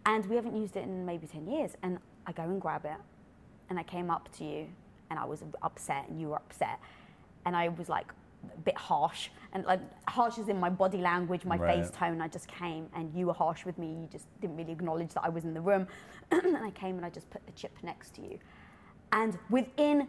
And 0.08 0.26
we 0.26 0.36
haven't 0.36 0.58
used 0.58 0.78
it 0.78 0.84
in 0.84 1.06
maybe 1.06 1.28
10 1.28 1.46
years. 1.48 1.76
And 1.84 2.00
I 2.26 2.32
go 2.32 2.42
and 2.44 2.60
grab 2.60 2.86
it, 2.86 2.98
and 3.70 3.78
I 3.78 3.84
came 3.84 4.10
up 4.10 4.36
to 4.38 4.44
you, 4.44 4.66
and 5.12 5.20
I 5.20 5.26
was 5.26 5.44
upset, 5.62 6.06
and 6.10 6.20
you 6.20 6.30
were 6.30 6.38
upset. 6.38 6.80
And 7.46 7.56
I 7.56 7.68
was 7.70 7.88
like 7.88 8.08
a 8.56 8.60
bit 8.62 8.78
harsh, 8.78 9.30
and 9.54 9.66
like 9.66 9.80
harsh 10.10 10.38
is 10.38 10.50
in 10.50 10.60
my 10.60 10.70
body 10.70 10.98
language, 10.98 11.46
my 11.46 11.58
Right. 11.58 11.76
face 11.78 11.92
tone. 11.92 12.22
I 12.22 12.28
just 12.28 12.48
came, 12.48 12.90
and 12.96 13.14
you 13.14 13.28
were 13.28 13.34
harsh 13.34 13.66
with 13.66 13.78
me. 13.78 13.88
You 13.88 14.08
just 14.12 14.26
didn't 14.42 14.58
really 14.58 14.72
acknowledge 14.74 15.14
that 15.14 15.24
I 15.24 15.30
was 15.30 15.46
in 15.46 15.54
the 15.54 15.62
room. 15.62 15.88
and 16.32 16.58
I 16.58 16.72
came 16.72 16.98
and 16.98 17.06
I 17.06 17.10
just 17.10 17.30
put 17.30 17.46
the 17.46 17.54
chip 17.54 17.76
next 17.84 18.14
to 18.16 18.22
you. 18.22 18.38
And 19.12 19.38
within 19.50 20.08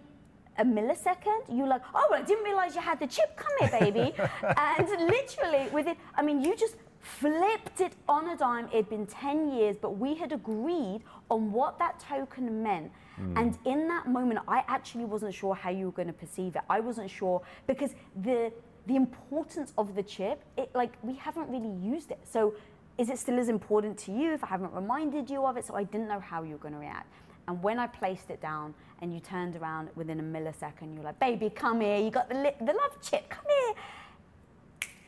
a 0.59 0.65
millisecond, 0.65 1.43
you're 1.49 1.69
like, 1.69 1.83
oh, 1.95 2.07
well, 2.11 2.21
I 2.21 2.25
didn't 2.25 2.45
realize 2.45 2.75
you 2.75 2.81
had 2.81 2.99
the 2.99 3.07
chip. 3.07 3.37
Come 3.37 3.53
here, 3.61 3.81
baby. 3.81 4.13
and 4.57 4.89
literally, 4.89 5.69
within, 5.73 5.95
I 6.17 6.23
mean, 6.23 6.43
you 6.43 6.57
just 6.57 6.75
flipped 7.01 7.81
it 7.81 7.95
on 8.09 8.31
a 8.31 8.37
dime. 8.37 8.69
It'd 8.73 8.89
been 8.89 9.07
10 9.07 9.53
years, 9.53 9.77
but 9.81 9.99
we 9.99 10.15
had 10.15 10.33
agreed 10.33 11.01
on 11.31 11.53
what 11.53 11.79
that 11.79 12.01
token 12.01 12.63
meant. 12.63 12.93
Hmm. 13.17 13.37
And 13.37 13.59
in 13.65 13.89
that 13.89 14.09
moment, 14.09 14.41
I 14.47 14.65
actually 14.69 15.05
wasn't 15.05 15.35
sure 15.35 15.55
how 15.55 15.71
you 15.71 15.87
were 15.87 15.93
going 15.93 16.09
to 16.09 16.15
perceive 16.15 16.57
it. 16.57 16.63
I 16.69 16.81
wasn't 16.81 17.11
sure 17.11 17.43
because 17.67 17.95
the 18.23 18.53
the 18.87 18.97
importance 18.97 19.75
of 19.77 19.95
the 19.95 20.03
chip, 20.03 20.43
it 20.57 20.71
like 20.75 20.95
we 21.03 21.15
haven't 21.15 21.49
really 21.51 21.75
used 21.87 22.11
it. 22.11 22.21
So 22.25 22.55
is 22.97 23.11
it 23.11 23.19
still 23.19 23.39
as 23.39 23.49
important 23.49 23.99
to 23.99 24.13
you 24.13 24.33
if 24.33 24.43
I 24.43 24.49
haven't 24.49 24.73
reminded 24.73 25.29
you 25.31 25.45
of 25.45 25.57
it? 25.59 25.67
So 25.67 25.75
I 25.75 25.85
didn't 25.85 26.09
know 26.09 26.21
how 26.21 26.43
you 26.43 26.53
were 26.53 26.59
going 26.59 26.75
to 26.75 26.81
react. 26.81 27.13
And 27.47 27.63
when 27.63 27.79
I 27.79 27.87
placed 27.87 28.31
it 28.31 28.41
down 28.41 28.75
and 29.01 29.13
you 29.13 29.21
turned 29.21 29.57
around 29.57 29.91
within 29.95 30.21
a 30.21 30.23
millisecond, 30.23 30.95
you're 30.95 31.05
like, 31.05 31.19
baby, 31.21 31.49
come 31.49 31.81
here. 31.81 31.99
You 31.99 32.11
got 32.11 32.29
the, 32.29 32.55
the 32.61 32.73
love 32.73 33.01
chip. 33.01 33.29
Come 33.29 33.45
here. 33.49 33.75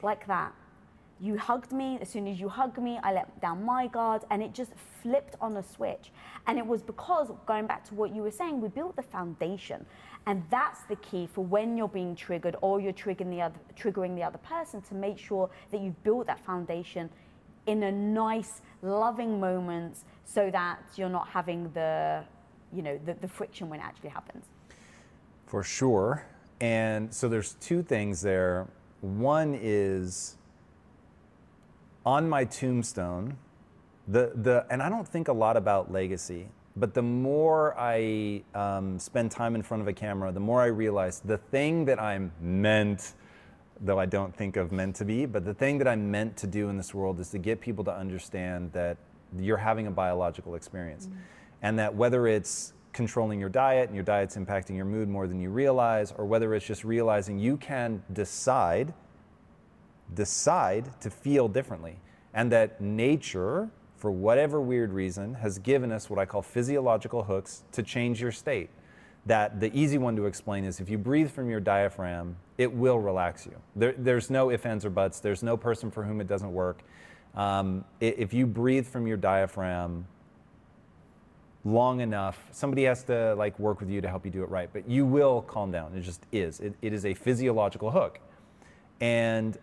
Like 0.02 0.26
that. 0.26 0.54
You 1.22 1.36
hugged 1.36 1.72
me. 1.72 1.98
As 2.00 2.08
soon 2.08 2.26
as 2.26 2.40
you 2.40 2.48
hugged 2.48 2.78
me, 2.78 2.98
I 3.02 3.12
let 3.12 3.40
down 3.42 3.62
my 3.62 3.86
guard 3.86 4.24
and 4.30 4.42
it 4.42 4.54
just 4.54 4.72
flipped 5.02 5.36
on 5.40 5.56
a 5.58 5.62
switch. 5.62 6.12
And 6.46 6.58
it 6.58 6.66
was 6.66 6.82
because, 6.82 7.30
going 7.46 7.66
back 7.66 7.84
to 7.88 7.94
what 7.94 8.14
you 8.14 8.22
were 8.22 8.30
saying, 8.30 8.60
we 8.60 8.68
built 8.68 8.96
the 8.96 9.02
foundation. 9.02 9.84
And 10.26 10.42
that's 10.50 10.82
the 10.84 10.96
key 10.96 11.28
for 11.30 11.44
when 11.44 11.76
you're 11.76 11.88
being 11.88 12.16
triggered 12.16 12.56
or 12.62 12.80
you're 12.80 12.94
triggering 12.94 13.30
the 13.30 13.42
other, 13.42 13.58
triggering 13.78 14.14
the 14.14 14.22
other 14.22 14.38
person 14.38 14.80
to 14.82 14.94
make 14.94 15.18
sure 15.18 15.50
that 15.70 15.80
you've 15.80 16.02
built 16.04 16.26
that 16.26 16.40
foundation 16.40 17.10
in 17.66 17.82
a 17.82 17.92
nice, 17.92 18.62
loving 18.80 19.38
moment 19.38 19.98
so 20.24 20.50
that 20.50 20.78
you're 20.96 21.10
not 21.10 21.28
having 21.28 21.70
the, 21.72 22.24
you 22.72 22.80
know, 22.82 22.98
the, 23.04 23.14
the 23.14 23.28
friction 23.28 23.68
when 23.68 23.80
it 23.80 23.82
actually 23.82 24.10
happens. 24.10 24.46
For 25.46 25.62
sure. 25.62 26.24
And 26.60 27.12
so 27.12 27.28
there's 27.28 27.54
two 27.54 27.82
things 27.82 28.22
there. 28.22 28.68
One 29.00 29.58
is 29.60 30.36
on 32.04 32.28
my 32.28 32.44
tombstone, 32.44 33.36
the, 34.08 34.32
the, 34.34 34.66
and 34.70 34.82
I 34.82 34.88
don't 34.88 35.06
think 35.06 35.28
a 35.28 35.32
lot 35.32 35.56
about 35.56 35.92
legacy, 35.92 36.48
but 36.76 36.94
the 36.94 37.02
more 37.02 37.74
I 37.78 38.42
um, 38.54 38.98
spend 38.98 39.30
time 39.30 39.54
in 39.54 39.62
front 39.62 39.82
of 39.82 39.88
a 39.88 39.92
camera, 39.92 40.32
the 40.32 40.40
more 40.40 40.62
I 40.62 40.66
realize 40.66 41.20
the 41.20 41.38
thing 41.38 41.84
that 41.86 42.00
I'm 42.00 42.32
meant, 42.40 43.12
though 43.80 43.98
I 43.98 44.06
don't 44.06 44.34
think 44.34 44.56
of 44.56 44.72
meant 44.72 44.96
to 44.96 45.04
be, 45.04 45.26
but 45.26 45.44
the 45.44 45.54
thing 45.54 45.78
that 45.78 45.88
I'm 45.88 46.10
meant 46.10 46.36
to 46.38 46.46
do 46.46 46.68
in 46.68 46.76
this 46.76 46.94
world 46.94 47.20
is 47.20 47.30
to 47.30 47.38
get 47.38 47.60
people 47.60 47.84
to 47.84 47.94
understand 47.94 48.72
that 48.72 48.96
you're 49.38 49.56
having 49.56 49.86
a 49.86 49.90
biological 49.90 50.54
experience. 50.54 51.08
And 51.62 51.78
that 51.78 51.94
whether 51.94 52.26
it's 52.26 52.72
controlling 52.92 53.38
your 53.38 53.48
diet 53.48 53.88
and 53.88 53.94
your 53.94 54.04
diet's 54.04 54.36
impacting 54.36 54.76
your 54.76 54.84
mood 54.84 55.08
more 55.08 55.26
than 55.26 55.40
you 55.40 55.50
realize, 55.50 56.12
or 56.16 56.24
whether 56.24 56.54
it's 56.54 56.66
just 56.66 56.84
realizing 56.84 57.38
you 57.38 57.56
can 57.56 58.02
decide 58.12 58.92
decide 60.14 61.00
to 61.00 61.10
feel 61.10 61.48
differently. 61.48 61.98
And 62.34 62.50
that 62.52 62.80
nature, 62.80 63.68
for 63.96 64.10
whatever 64.10 64.60
weird 64.60 64.92
reason, 64.92 65.34
has 65.34 65.58
given 65.58 65.92
us 65.92 66.08
what 66.08 66.18
I 66.18 66.24
call 66.24 66.42
physiological 66.42 67.24
hooks 67.24 67.64
to 67.72 67.82
change 67.82 68.20
your 68.20 68.32
state. 68.32 68.70
That 69.26 69.60
the 69.60 69.76
easy 69.78 69.98
one 69.98 70.16
to 70.16 70.26
explain 70.26 70.64
is 70.64 70.80
if 70.80 70.88
you 70.88 70.96
breathe 70.96 71.30
from 71.30 71.50
your 71.50 71.60
diaphragm, 71.60 72.36
it 72.56 72.72
will 72.72 72.98
relax 72.98 73.44
you. 73.46 73.56
There, 73.76 73.94
there's 73.96 74.30
no 74.30 74.50
ifs, 74.50 74.64
ands, 74.64 74.84
or 74.84 74.90
buts. 74.90 75.20
There's 75.20 75.42
no 75.42 75.56
person 75.56 75.90
for 75.90 76.02
whom 76.04 76.20
it 76.20 76.26
doesn't 76.26 76.52
work. 76.52 76.82
Um, 77.34 77.84
if 78.00 78.32
you 78.32 78.46
breathe 78.46 78.86
from 78.86 79.06
your 79.06 79.16
diaphragm, 79.16 80.06
long 81.64 82.00
enough 82.00 82.48
somebody 82.52 82.84
has 82.84 83.04
to 83.04 83.34
like 83.34 83.58
work 83.58 83.80
with 83.80 83.90
you 83.90 84.00
to 84.00 84.08
help 84.08 84.24
you 84.24 84.30
do 84.30 84.42
it 84.42 84.48
right 84.48 84.70
but 84.72 84.88
you 84.88 85.04
will 85.04 85.42
calm 85.42 85.70
down 85.70 85.94
it 85.94 86.00
just 86.00 86.24
is 86.32 86.58
it, 86.60 86.74
it 86.80 86.92
is 86.94 87.04
a 87.04 87.12
physiological 87.12 87.90
hook 87.90 88.18
and 89.00 89.58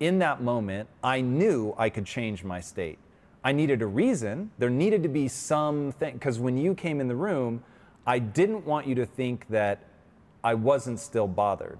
in 0.00 0.18
that 0.18 0.42
moment 0.42 0.88
i 1.04 1.20
knew 1.20 1.74
i 1.78 1.88
could 1.88 2.06
change 2.06 2.42
my 2.44 2.60
state. 2.60 2.98
I 3.42 3.52
needed 3.52 3.80
a 3.80 3.86
reason. 3.86 4.50
There 4.58 4.68
needed 4.68 5.02
to 5.02 5.08
be 5.08 5.26
something 5.26 6.12
because 6.12 6.38
when 6.38 6.58
you 6.58 6.74
came 6.74 7.00
in 7.00 7.08
the 7.08 7.16
room 7.16 7.62
i 8.06 8.18
didn't 8.18 8.66
want 8.66 8.86
you 8.86 8.94
to 8.96 9.06
think 9.06 9.46
that 9.48 9.84
i 10.42 10.54
wasn't 10.54 10.98
still 10.98 11.28
bothered. 11.28 11.78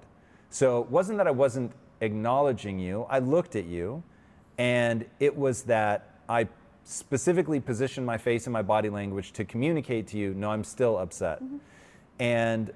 So 0.50 0.80
it 0.80 0.90
wasn't 0.90 1.18
that 1.18 1.26
i 1.26 1.32
wasn't 1.32 1.72
acknowledging 2.00 2.78
you 2.78 3.06
i 3.10 3.18
looked 3.18 3.56
at 3.56 3.66
you 3.66 4.02
and 4.60 5.06
it 5.20 5.34
was 5.34 5.62
that 5.62 6.20
I 6.28 6.46
specifically 6.84 7.60
positioned 7.60 8.04
my 8.04 8.18
face 8.18 8.46
and 8.46 8.52
my 8.52 8.60
body 8.60 8.90
language 8.90 9.32
to 9.32 9.44
communicate 9.46 10.06
to 10.08 10.18
you, 10.18 10.34
no, 10.34 10.50
I'm 10.50 10.64
still 10.64 10.98
upset. 10.98 11.42
Mm-hmm. 11.42 11.56
And 12.18 12.72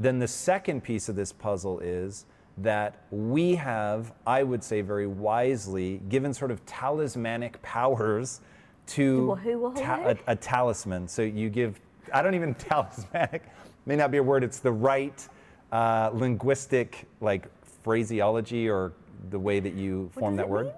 then 0.00 0.18
the 0.18 0.26
second 0.26 0.82
piece 0.82 1.08
of 1.08 1.14
this 1.14 1.32
puzzle 1.32 1.78
is 1.78 2.26
that 2.58 3.02
we 3.10 3.54
have, 3.54 4.12
I 4.26 4.42
would 4.42 4.62
say 4.62 4.80
very 4.80 5.06
wisely, 5.06 6.00
given 6.08 6.34
sort 6.34 6.50
of 6.50 6.64
talismanic 6.66 7.60
powers 7.62 8.40
to 8.88 9.26
Wha- 9.26 9.34
who, 9.36 9.74
ta- 9.74 10.14
a, 10.26 10.32
a 10.32 10.36
talisman. 10.36 11.06
So 11.08 11.22
you 11.22 11.48
give, 11.48 11.80
I 12.12 12.22
don't 12.22 12.34
even 12.34 12.54
talismanic, 12.68 13.44
may 13.86 13.96
not 13.96 14.10
be 14.10 14.18
a 14.18 14.22
word, 14.22 14.44
it's 14.44 14.58
the 14.58 14.72
right 14.72 15.26
uh, 15.72 16.10
linguistic 16.12 17.06
like 17.20 17.48
phraseology 17.82 18.68
or 18.68 18.92
the 19.30 19.38
way 19.38 19.60
that 19.60 19.74
you 19.74 20.10
form 20.14 20.36
that 20.36 20.48
word. 20.48 20.66
mean? 20.66 20.74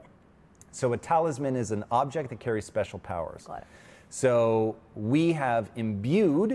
So 0.72 0.92
a 0.94 0.96
talisman 0.96 1.54
is 1.56 1.70
an 1.70 1.84
object 1.90 2.30
that 2.30 2.40
carries 2.40 2.64
special 2.64 2.98
powers. 2.98 3.46
So 4.08 4.76
we 4.94 5.32
have 5.32 5.70
imbued 5.76 6.50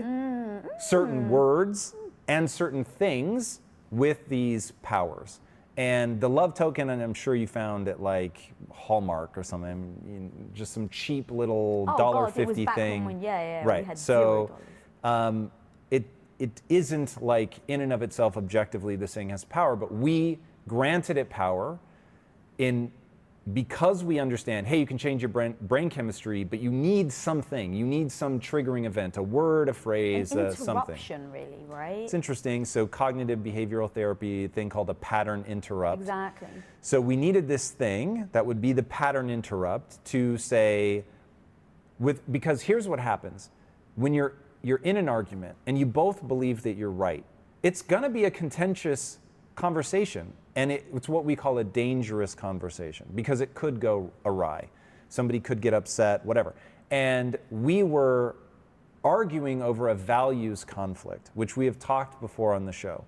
certain 0.80 1.28
words 1.28 1.94
and 2.28 2.48
certain 2.50 2.84
things 2.84 3.60
with 3.90 4.28
these 4.28 4.72
powers. 4.82 5.40
And 5.76 6.20
the 6.20 6.28
love 6.28 6.54
token, 6.54 6.90
and 6.90 7.00
I'm 7.00 7.14
sure 7.14 7.36
you 7.36 7.46
found 7.46 7.86
at 7.86 8.02
like 8.02 8.52
Hallmark 8.72 9.38
or 9.38 9.44
something, 9.44 9.94
you 10.06 10.20
know, 10.20 10.30
just 10.52 10.72
some 10.72 10.88
cheap 10.88 11.30
little 11.30 11.84
Oh, 11.88 11.96
dollar 11.96 12.26
God, 12.26 12.36
it 12.38 12.46
fifty 12.46 12.66
thing. 12.66 13.04
when- 13.04 13.20
yeah, 13.22 13.62
yeah, 13.62 13.64
right. 13.64 13.96
so 13.98 14.50
$0. 15.04 15.08
um, 15.08 15.50
it 15.92 16.04
it 16.40 16.62
isn't 16.68 17.22
like 17.22 17.54
in 17.68 17.80
and 17.80 17.92
of 17.92 18.02
itself 18.02 18.36
objectively 18.36 18.96
this 18.96 19.14
thing 19.14 19.28
has 19.30 19.44
power, 19.44 19.76
but 19.76 19.92
we 19.94 20.38
granted 20.66 21.16
it 21.16 21.30
power 21.30 21.78
in 22.58 22.90
because 23.54 24.04
we 24.04 24.18
understand, 24.18 24.66
hey, 24.66 24.78
you 24.80 24.86
can 24.86 24.98
change 24.98 25.22
your 25.22 25.28
brain, 25.28 25.54
brain 25.62 25.88
chemistry, 25.88 26.44
but 26.44 26.60
you 26.60 26.70
need 26.70 27.12
something. 27.12 27.72
You 27.72 27.86
need 27.86 28.10
some 28.10 28.40
triggering 28.40 28.84
event, 28.84 29.16
a 29.16 29.22
word, 29.22 29.68
a 29.68 29.70
An 29.70 29.74
phrase, 29.74 30.32
uh, 30.32 30.52
something. 30.54 30.94
interruption, 30.94 31.30
really, 31.30 31.64
right? 31.66 31.98
It's 32.00 32.14
interesting. 32.14 32.64
So, 32.64 32.86
cognitive 32.86 33.38
behavioral 33.38 33.90
therapy, 33.90 34.44
a 34.44 34.48
thing 34.48 34.68
called 34.68 34.90
a 34.90 34.94
pattern 34.94 35.44
interrupt. 35.48 36.00
Exactly. 36.00 36.48
So, 36.80 37.00
we 37.00 37.16
needed 37.16 37.48
this 37.48 37.70
thing 37.70 38.28
that 38.32 38.44
would 38.44 38.60
be 38.60 38.72
the 38.72 38.82
pattern 38.82 39.30
interrupt 39.30 40.04
to 40.06 40.36
say, 40.36 41.04
with 41.98 42.30
because 42.30 42.62
here's 42.62 42.86
what 42.86 43.00
happens 43.00 43.50
when 43.96 44.14
you're 44.14 44.34
you're 44.62 44.78
in 44.78 44.96
an 44.96 45.08
argument 45.08 45.56
and 45.66 45.78
you 45.78 45.86
both 45.86 46.26
believe 46.26 46.62
that 46.62 46.76
you're 46.76 46.90
right 46.90 47.24
it's 47.62 47.82
going 47.82 48.02
to 48.02 48.08
be 48.08 48.24
a 48.24 48.30
contentious 48.30 49.18
conversation 49.56 50.32
and 50.58 50.72
it, 50.72 50.84
it's 50.92 51.08
what 51.08 51.24
we 51.24 51.36
call 51.36 51.58
a 51.58 51.64
dangerous 51.64 52.34
conversation 52.34 53.06
because 53.14 53.40
it 53.40 53.54
could 53.54 53.80
go 53.80 54.10
awry 54.24 54.68
somebody 55.08 55.40
could 55.40 55.60
get 55.60 55.72
upset 55.72 56.24
whatever 56.26 56.54
and 56.90 57.38
we 57.50 57.82
were 57.82 58.34
arguing 59.04 59.62
over 59.62 59.88
a 59.88 59.94
values 59.94 60.64
conflict 60.64 61.30
which 61.34 61.56
we 61.56 61.64
have 61.64 61.78
talked 61.78 62.20
before 62.20 62.54
on 62.54 62.66
the 62.66 62.72
show 62.72 63.04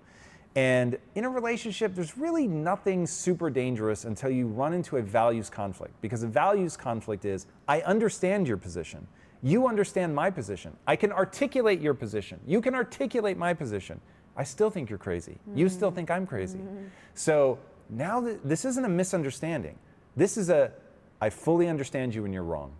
And 0.55 0.97
in 1.15 1.23
a 1.23 1.29
relationship, 1.29 1.95
there's 1.95 2.17
really 2.17 2.47
nothing 2.47 3.07
super 3.07 3.49
dangerous 3.49 4.03
until 4.03 4.29
you 4.29 4.47
run 4.47 4.73
into 4.73 4.97
a 4.97 5.01
values 5.01 5.49
conflict. 5.49 5.93
Because 6.01 6.23
a 6.23 6.27
values 6.27 6.75
conflict 6.75 7.23
is 7.23 7.47
I 7.67 7.81
understand 7.81 8.47
your 8.47 8.57
position. 8.57 9.07
You 9.43 9.67
understand 9.67 10.13
my 10.13 10.29
position. 10.29 10.75
I 10.85 10.95
can 10.97 11.11
articulate 11.11 11.79
your 11.79 11.93
position. 11.93 12.39
You 12.45 12.61
can 12.61 12.75
articulate 12.75 13.37
my 13.37 13.53
position. 13.53 14.01
I 14.35 14.43
still 14.43 14.69
think 14.69 14.89
you're 14.89 14.99
crazy. 14.99 15.37
You 15.53 15.69
still 15.69 15.91
mm. 15.91 15.95
think 15.95 16.11
I'm 16.11 16.25
crazy. 16.25 16.59
Mm-hmm. 16.59 16.85
So 17.13 17.59
now 17.89 18.21
th- 18.21 18.39
this 18.43 18.65
isn't 18.65 18.85
a 18.85 18.89
misunderstanding. 18.89 19.77
This 20.15 20.37
is 20.37 20.49
a 20.49 20.71
I 21.21 21.29
fully 21.29 21.67
understand 21.67 22.15
you 22.15 22.25
and 22.25 22.33
you're 22.33 22.43
wrong. 22.43 22.71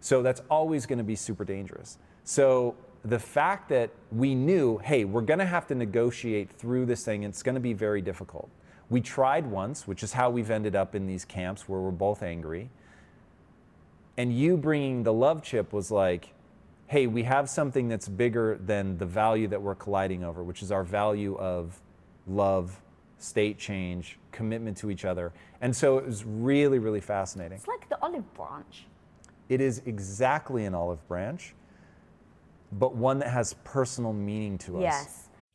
So 0.00 0.22
that's 0.22 0.42
always 0.50 0.84
going 0.84 0.98
to 0.98 1.04
be 1.04 1.14
super 1.14 1.44
dangerous. 1.44 1.98
So 2.24 2.74
the 3.04 3.18
fact 3.18 3.68
that 3.68 3.90
we 4.10 4.34
knew, 4.34 4.78
hey, 4.78 5.04
we're 5.04 5.20
going 5.20 5.38
to 5.38 5.46
have 5.46 5.66
to 5.68 5.74
negotiate 5.74 6.50
through 6.50 6.86
this 6.86 7.04
thing, 7.04 7.22
it's 7.22 7.42
going 7.42 7.54
to 7.54 7.60
be 7.60 7.72
very 7.72 8.02
difficult. 8.02 8.50
We 8.90 9.00
tried 9.00 9.46
once, 9.46 9.86
which 9.86 10.02
is 10.02 10.12
how 10.12 10.30
we've 10.30 10.50
ended 10.50 10.74
up 10.74 10.94
in 10.94 11.06
these 11.06 11.24
camps 11.24 11.68
where 11.68 11.80
we're 11.80 11.90
both 11.90 12.22
angry. 12.22 12.70
And 14.16 14.36
you 14.36 14.56
bringing 14.56 15.02
the 15.02 15.12
love 15.12 15.42
chip 15.42 15.72
was 15.72 15.90
like, 15.90 16.32
hey, 16.88 17.06
we 17.06 17.22
have 17.24 17.50
something 17.50 17.88
that's 17.88 18.08
bigger 18.08 18.58
than 18.64 18.96
the 18.98 19.06
value 19.06 19.48
that 19.48 19.60
we're 19.60 19.74
colliding 19.74 20.24
over, 20.24 20.42
which 20.42 20.62
is 20.62 20.70
our 20.70 20.84
value 20.84 21.36
of 21.38 21.80
love, 22.26 22.80
state 23.18 23.58
change, 23.58 24.18
commitment 24.30 24.76
to 24.76 24.90
each 24.90 25.04
other. 25.04 25.32
And 25.60 25.74
so 25.74 25.98
it 25.98 26.06
was 26.06 26.24
really, 26.24 26.78
really 26.78 27.00
fascinating. 27.00 27.56
It's 27.56 27.66
like 27.66 27.88
the 27.88 28.00
olive 28.02 28.32
branch. 28.34 28.86
It 29.48 29.60
is 29.60 29.82
exactly 29.86 30.64
an 30.64 30.74
olive 30.74 31.06
branch, 31.08 31.54
but 32.72 32.94
one 32.94 33.18
that 33.20 33.28
has 33.28 33.54
personal 33.64 34.12
meaning 34.12 34.58
to 34.58 34.78
us. 34.78 34.82
Yes. 34.82 35.25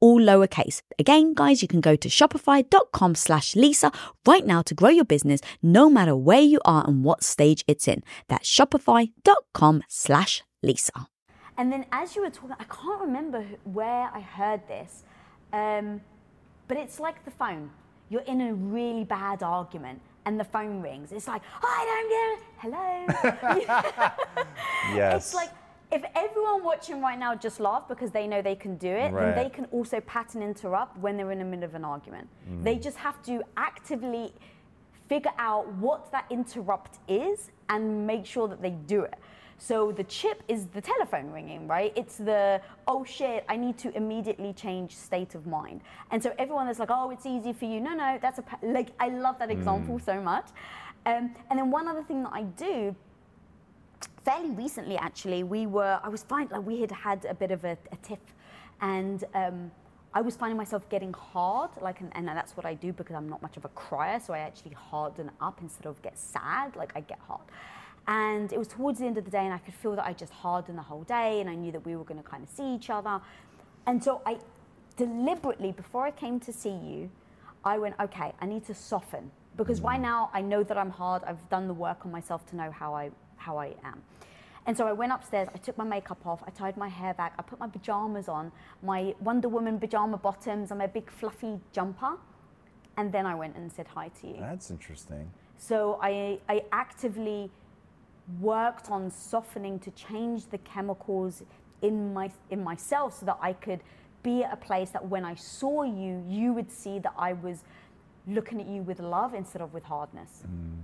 all 0.00 0.20
lowercase. 0.20 0.82
Again, 0.98 1.34
guys, 1.34 1.62
you 1.62 1.68
can 1.68 1.80
go 1.80 1.96
to 1.96 2.08
shopify.com 2.08 3.14
slash 3.14 3.56
Lisa 3.56 3.92
right 4.26 4.46
now 4.46 4.62
to 4.62 4.74
grow 4.74 4.90
your 4.90 5.04
business 5.04 5.40
no 5.62 5.88
matter 5.90 6.14
where 6.16 6.40
you 6.40 6.60
are 6.64 6.84
and 6.86 7.04
what 7.04 7.22
stage 7.22 7.64
it's 7.66 7.88
in. 7.88 8.02
That's 8.28 8.48
shopify.com 8.48 9.82
slash 9.88 10.42
Lisa. 10.62 11.08
And 11.58 11.72
then 11.72 11.86
as 11.92 12.14
you 12.14 12.22
were 12.22 12.30
talking, 12.30 12.56
I 12.58 12.64
can't 12.64 13.00
remember 13.00 13.44
where 13.64 14.10
I 14.12 14.20
heard 14.20 14.60
this, 14.68 15.04
um, 15.52 16.00
but 16.68 16.76
it's 16.76 17.00
like 17.00 17.24
the 17.24 17.30
phone. 17.30 17.70
You're 18.08 18.22
in 18.22 18.40
a 18.40 18.54
really 18.54 19.04
bad 19.04 19.42
argument 19.42 20.00
and 20.26 20.38
the 20.38 20.44
phone 20.44 20.82
rings. 20.82 21.12
It's 21.12 21.26
like, 21.26 21.42
hi, 21.44 21.82
I 21.82 21.86
don't 21.92 22.10
get 22.10 22.28
it. 22.32 23.66
Hello. 24.36 24.46
Yes. 24.94 25.26
It's 25.26 25.34
like 25.34 25.50
if 25.92 26.04
everyone 26.14 26.64
watching 26.64 27.00
right 27.00 27.18
now 27.18 27.34
just 27.34 27.60
laugh 27.60 27.86
because 27.86 28.10
they 28.10 28.26
know 28.26 28.42
they 28.42 28.56
can 28.56 28.76
do 28.76 28.88
it, 28.88 29.12
Right. 29.12 29.34
then 29.34 29.44
they 29.44 29.50
can 29.50 29.66
also 29.66 30.00
pattern 30.00 30.42
interrupt 30.42 30.96
when 30.98 31.16
they're 31.16 31.30
in 31.32 31.38
the 31.38 31.44
middle 31.44 31.64
of 31.64 31.74
an 31.74 31.84
argument. 31.84 32.28
Mm. 32.50 32.64
They 32.64 32.76
just 32.76 32.96
have 32.96 33.22
to 33.24 33.42
actively 33.56 34.32
figure 35.08 35.32
out 35.38 35.68
what 35.74 36.10
that 36.10 36.24
interrupt 36.30 36.98
is 37.08 37.50
and 37.68 38.06
make 38.06 38.26
sure 38.26 38.48
that 38.48 38.60
they 38.60 38.70
do 38.70 39.02
it. 39.02 39.14
So 39.58 39.90
the 39.90 40.04
chip 40.04 40.42
is 40.48 40.66
the 40.66 40.80
telephone 40.80 41.30
ringing, 41.30 41.66
right? 41.66 41.92
It's 41.96 42.16
the 42.16 42.60
oh 42.86 43.04
shit, 43.04 43.44
I 43.48 43.56
need 43.56 43.78
to 43.78 43.96
immediately 43.96 44.52
change 44.52 44.94
state 44.94 45.34
of 45.34 45.46
mind. 45.46 45.80
And 46.10 46.22
so 46.22 46.34
everyone 46.38 46.68
is 46.68 46.78
like, 46.78 46.90
oh, 46.90 47.10
it's 47.10 47.24
easy 47.24 47.52
for 47.52 47.64
you. 47.64 47.80
No, 47.80 47.94
no, 47.94 48.18
that's 48.20 48.38
a 48.38 48.44
like 48.62 48.88
I 49.00 49.08
love 49.08 49.38
that 49.38 49.50
example 49.50 49.98
so 49.98 50.20
much. 50.20 50.48
Um, 51.06 51.34
and 51.50 51.58
then 51.58 51.70
one 51.70 51.86
other 51.88 52.02
thing 52.02 52.24
that 52.24 52.32
I 52.32 52.42
do 52.42 52.94
fairly 54.26 54.50
recently 54.50 54.96
actually 54.96 55.44
we 55.44 55.66
were 55.66 56.00
i 56.02 56.08
was 56.08 56.24
fine 56.24 56.48
like 56.50 56.66
we 56.66 56.80
had 56.80 56.90
had 56.90 57.24
a 57.26 57.34
bit 57.34 57.52
of 57.52 57.64
a, 57.64 57.78
a 57.92 57.96
tiff. 58.02 58.18
And 58.80 59.22
um, 59.34 59.70
i 60.12 60.20
was 60.20 60.34
finding 60.36 60.56
myself 60.56 60.88
getting 60.88 61.12
hard 61.12 61.70
like 61.80 62.00
and, 62.00 62.10
and 62.16 62.26
that's 62.26 62.56
what 62.56 62.66
i 62.66 62.74
do 62.74 62.92
because 62.92 63.14
i'm 63.14 63.28
not 63.28 63.40
much 63.40 63.56
of 63.56 63.64
a 63.64 63.68
crier 63.82 64.18
so 64.18 64.34
i 64.34 64.40
actually 64.40 64.74
harden 64.74 65.30
up 65.40 65.60
instead 65.62 65.86
of 65.86 66.02
get 66.02 66.18
sad 66.18 66.74
like 66.74 66.92
i 66.96 67.00
get 67.00 67.20
hard. 67.28 67.46
And 68.08 68.52
it 68.52 68.58
was 68.58 68.68
towards 68.68 69.00
the 69.00 69.06
end 69.06 69.18
of 69.18 69.24
the 69.24 69.30
day 69.38 69.44
and 69.48 69.54
i 69.54 69.58
could 69.58 69.74
feel 69.74 69.94
that 69.98 70.06
i 70.10 70.12
just 70.12 70.32
hardened 70.32 70.78
the 70.82 70.88
whole 70.90 71.04
day 71.04 71.40
and 71.40 71.48
i 71.48 71.54
knew 71.54 71.72
that 71.76 71.84
we 71.86 71.94
were 71.94 72.04
going 72.10 72.22
to 72.22 72.28
kind 72.28 72.42
of 72.42 72.50
see 72.50 72.68
each 72.74 72.90
other. 72.90 73.20
And 73.86 74.02
so 74.02 74.22
i 74.26 74.38
deliberately 74.96 75.70
before 75.70 76.04
i 76.10 76.10
came 76.10 76.40
to 76.40 76.52
see 76.52 76.76
you 76.90 77.10
i 77.64 77.78
went 77.78 77.94
okay 78.00 78.32
i 78.40 78.46
need 78.46 78.64
to 78.66 78.74
soften. 78.74 79.30
Because 79.56 79.80
right 79.80 80.00
now 80.00 80.30
i 80.34 80.40
know 80.42 80.62
that 80.64 80.76
i'm 80.76 80.90
hard. 80.90 81.22
I've 81.24 81.48
done 81.48 81.68
the 81.68 81.78
work 81.86 82.04
on 82.04 82.10
myself 82.10 82.44
to 82.50 82.56
know 82.56 82.70
how 82.82 82.92
i 82.94 83.10
how 83.36 83.56
i 83.58 83.74
am 83.84 84.02
And 84.66 84.76
so 84.76 84.86
I 84.88 84.92
went 84.92 85.12
upstairs, 85.12 85.48
I 85.54 85.58
took 85.58 85.78
my 85.78 85.84
makeup 85.84 86.26
off, 86.26 86.42
I 86.44 86.50
tied 86.50 86.76
my 86.76 86.88
hair 86.88 87.14
back, 87.14 87.34
I 87.38 87.42
put 87.42 87.60
my 87.60 87.68
pajamas 87.68 88.28
on, 88.28 88.50
my 88.82 89.14
Wonder 89.20 89.48
Woman 89.48 89.78
pajama 89.78 90.16
bottoms 90.16 90.72
and 90.72 90.78
my 90.78 90.88
big 90.88 91.08
fluffy 91.08 91.60
jumper. 91.72 92.14
And 92.96 93.12
then 93.12 93.26
I 93.26 93.34
went 93.34 93.54
and 93.56 93.70
said 93.70 93.86
hi 93.86 94.08
to 94.20 94.26
you. 94.26 94.38
That's 94.40 94.70
interesting. 94.70 95.30
So 95.56 95.98
I, 96.02 96.40
I 96.48 96.64
actively 96.72 97.50
worked 98.40 98.90
on 98.90 99.10
softening 99.10 99.78
to 99.80 99.90
change 99.92 100.46
the 100.46 100.58
chemicals 100.58 101.42
in 101.82 102.12
my 102.12 102.30
in 102.50 102.64
myself 102.64 103.18
so 103.20 103.26
that 103.26 103.38
I 103.40 103.52
could 103.52 103.80
be 104.22 104.42
at 104.42 104.52
a 104.52 104.56
place 104.56 104.90
that 104.90 105.06
when 105.06 105.24
I 105.24 105.34
saw 105.34 105.84
you, 105.84 106.24
you 106.28 106.52
would 106.52 106.70
see 106.72 106.98
that 106.98 107.14
I 107.16 107.34
was 107.34 107.62
looking 108.26 108.60
at 108.60 108.66
you 108.66 108.82
with 108.82 108.98
love 108.98 109.34
instead 109.34 109.62
of 109.62 109.72
with 109.72 109.84
hardness. 109.84 110.42
Mm. 110.44 110.82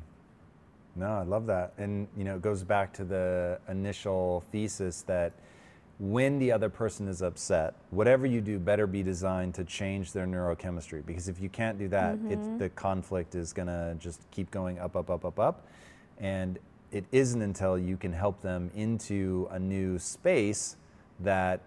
No, 0.95 1.07
I 1.07 1.23
love 1.23 1.47
that. 1.47 1.73
And 1.79 2.07
you 2.17 2.25
know, 2.25 2.37
it 2.37 2.43
goes 2.43 2.63
back 2.63 2.93
to 2.95 3.05
the 3.05 3.59
initial 3.69 4.45
thesis 4.53 5.03
that 5.03 5.33
when 5.99 6.39
the 6.39 6.51
other 6.51 6.69
person 6.69 7.07
is 7.07 7.23
upset, 7.23 7.75
whatever 7.91 8.27
you 8.27 8.41
do 8.41 8.59
better 8.59 8.87
be 8.87 9.03
designed 9.03 9.55
to 9.55 9.65
change 9.65 10.13
their 10.13 10.27
neurochemistry. 10.27 11.05
Because 11.07 11.29
if 11.29 11.41
you 11.41 11.49
can't 11.49 11.79
do 11.79 11.89
that, 11.89 12.19
it's, 12.29 12.47
mm-hmm. 12.47 12.59
the 12.59 12.69
conflict 12.71 13.35
is 13.35 13.53
gonna 13.53 13.95
just 13.99 14.21
keep 14.31 14.51
going 14.51 14.79
up, 14.79 14.97
up, 14.97 15.11
up, 15.11 15.25
up, 15.25 15.39
up. 15.39 15.67
And 16.19 16.59
it 16.91 17.05
isn't 17.13 17.41
until 17.41 17.79
you 17.79 17.97
can 17.97 18.13
help 18.13 18.43
them 18.43 18.71
into 18.75 19.49
a 19.51 19.59
new 19.59 19.99
space 19.99 20.77
that 21.21 21.61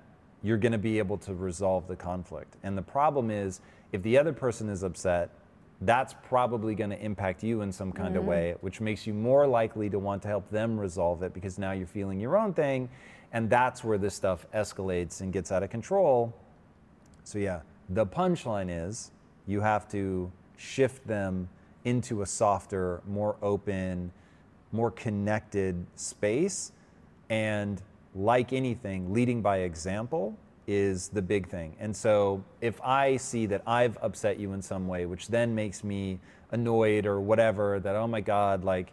you're 0.44 0.58
gonna 0.58 0.78
be 0.78 1.00
able 1.00 1.18
to 1.20 1.34
resolve 1.34 1.88
the 1.88 1.96
conflict. 1.96 2.58
And 2.62 2.78
the 2.78 2.84
problem 2.84 3.32
is, 3.32 3.62
if 3.92 4.04
the 4.04 4.18
other 4.18 4.34
person 4.34 4.70
is 4.70 4.84
upset, 4.84 5.30
that's 5.82 6.16
probably 6.28 6.74
going 6.76 6.90
to 6.90 7.00
impact 7.02 7.44
you 7.44 7.62
in 7.62 7.72
some 7.72 7.92
kind 7.92 8.16
of 8.16 8.22
mm-hmm. 8.22 8.30
way, 8.30 8.56
which 8.62 8.80
makes 8.80 9.06
you 9.06 9.14
more 9.14 9.46
likely 9.46 9.90
to 9.90 10.00
want 10.00 10.22
to 10.22 10.28
help 10.28 10.50
them 10.50 10.80
resolve 10.80 11.22
it 11.24 11.34
because 11.34 11.60
now 11.60 11.72
you're 11.72 11.88
feeling 11.88 12.20
your 12.20 12.38
own 12.38 12.54
thing. 12.54 12.90
And 13.34 13.50
that's 13.50 13.84
where 13.84 13.98
this 13.98 14.16
stuff 14.16 14.46
escalates 14.54 15.22
and 15.22 15.34
gets 15.34 15.52
out 15.52 15.64
of 15.64 15.70
control. 15.70 16.34
So, 17.24 17.40
yeah, 17.40 17.62
the 17.90 18.06
punchline 18.06 18.68
is 18.70 19.12
you 19.48 19.60
have 19.62 19.90
to 19.90 20.32
shift 20.58 21.06
them 21.06 21.50
into 21.84 22.22
a 22.22 22.26
softer, 22.26 23.02
more 23.06 23.36
open, 23.42 24.12
more 24.72 24.92
connected 24.92 25.86
space. 25.96 26.72
And 27.30 27.82
like 28.14 28.54
anything, 28.54 29.14
leading 29.14 29.42
by 29.42 29.60
example 29.60 30.38
is 30.67 31.10
the 31.10 31.21
big 31.21 31.47
thing. 31.47 31.75
And 31.80 31.95
so 31.95 32.43
if 32.62 32.82
I 32.82 33.17
see 33.17 33.45
that 33.47 33.62
I've 33.67 33.97
upset 34.01 34.39
you 34.39 34.54
in 34.54 34.62
some 34.62 34.88
way, 34.88 35.06
which 35.06 35.28
then 35.28 35.54
makes 35.54 35.84
me 35.84 36.19
annoyed 36.51 37.06
or 37.06 37.19
whatever, 37.21 37.80
that, 37.80 37.95
oh 37.95 38.08
my 38.08 38.21
God, 38.21 38.63
like, 38.63 38.91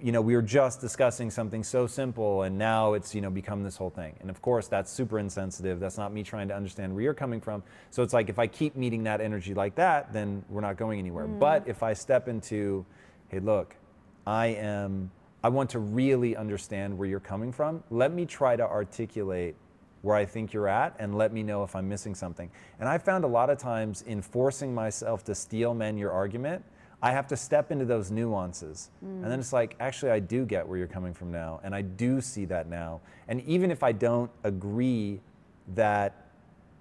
you 0.00 0.12
know, 0.12 0.20
we 0.20 0.34
were 0.34 0.42
just 0.42 0.80
discussing 0.80 1.30
something 1.30 1.62
so 1.62 1.86
simple 1.86 2.42
and 2.42 2.58
now 2.58 2.94
it's, 2.94 3.14
you 3.14 3.20
know, 3.20 3.30
become 3.30 3.62
this 3.62 3.76
whole 3.76 3.90
thing. 3.90 4.14
And 4.20 4.28
of 4.28 4.42
course, 4.42 4.66
that's 4.68 4.90
super 4.90 5.18
insensitive. 5.18 5.80
That's 5.80 5.96
not 5.96 6.12
me 6.12 6.22
trying 6.22 6.48
to 6.48 6.54
understand 6.54 6.92
where 6.92 7.02
you're 7.02 7.14
coming 7.14 7.40
from. 7.40 7.62
So 7.90 8.02
it's 8.02 8.12
like 8.12 8.28
if 8.28 8.38
I 8.38 8.46
keep 8.46 8.76
meeting 8.76 9.04
that 9.04 9.20
energy 9.20 9.54
like 9.54 9.74
that, 9.76 10.12
then 10.12 10.44
we're 10.48 10.60
not 10.60 10.76
going 10.76 10.98
anywhere. 10.98 11.26
Mm. 11.26 11.38
But 11.38 11.68
if 11.68 11.82
I 11.82 11.92
step 11.92 12.28
into, 12.28 12.84
hey, 13.28 13.38
look, 13.38 13.76
I 14.26 14.46
am, 14.46 15.10
I 15.42 15.48
want 15.48 15.70
to 15.70 15.78
really 15.78 16.36
understand 16.36 16.96
where 16.96 17.08
you're 17.08 17.20
coming 17.20 17.52
from. 17.52 17.82
Let 17.90 18.12
me 18.12 18.26
try 18.26 18.56
to 18.56 18.62
articulate 18.62 19.54
where 20.04 20.14
I 20.14 20.26
think 20.26 20.52
you're 20.52 20.68
at 20.68 20.94
and 20.98 21.16
let 21.16 21.32
me 21.32 21.42
know 21.42 21.64
if 21.64 21.74
I'm 21.74 21.88
missing 21.88 22.14
something. 22.14 22.50
And 22.78 22.86
I 22.86 22.98
found 22.98 23.24
a 23.24 23.26
lot 23.26 23.48
of 23.48 23.56
times 23.56 24.02
in 24.02 24.20
forcing 24.20 24.74
myself 24.74 25.24
to 25.24 25.34
steel 25.34 25.72
man 25.72 25.96
your 25.96 26.12
argument, 26.12 26.62
I 27.02 27.12
have 27.12 27.26
to 27.28 27.38
step 27.38 27.72
into 27.72 27.86
those 27.86 28.10
nuances. 28.10 28.90
And 29.00 29.24
then 29.24 29.40
it's 29.40 29.52
like, 29.52 29.76
actually, 29.80 30.12
I 30.12 30.18
do 30.18 30.44
get 30.44 30.68
where 30.68 30.76
you're 30.76 30.86
coming 30.86 31.14
from 31.14 31.32
now. 31.32 31.58
And 31.64 31.74
I 31.74 31.80
do 31.80 32.20
see 32.20 32.44
that 32.46 32.68
now. 32.68 33.00
And 33.28 33.40
even 33.42 33.70
if 33.70 33.82
I 33.82 33.92
don't 33.92 34.30
agree 34.42 35.20
that 35.74 36.26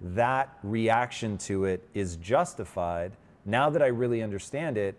that 0.01 0.57
reaction 0.61 1.37
to 1.39 1.63
it 1.63 1.87
is 1.93 2.17
justified, 2.17 3.13
now 3.45 3.69
that 3.69 3.81
I 3.81 3.87
really 3.87 4.21
understand 4.21 4.77
it, 4.77 4.97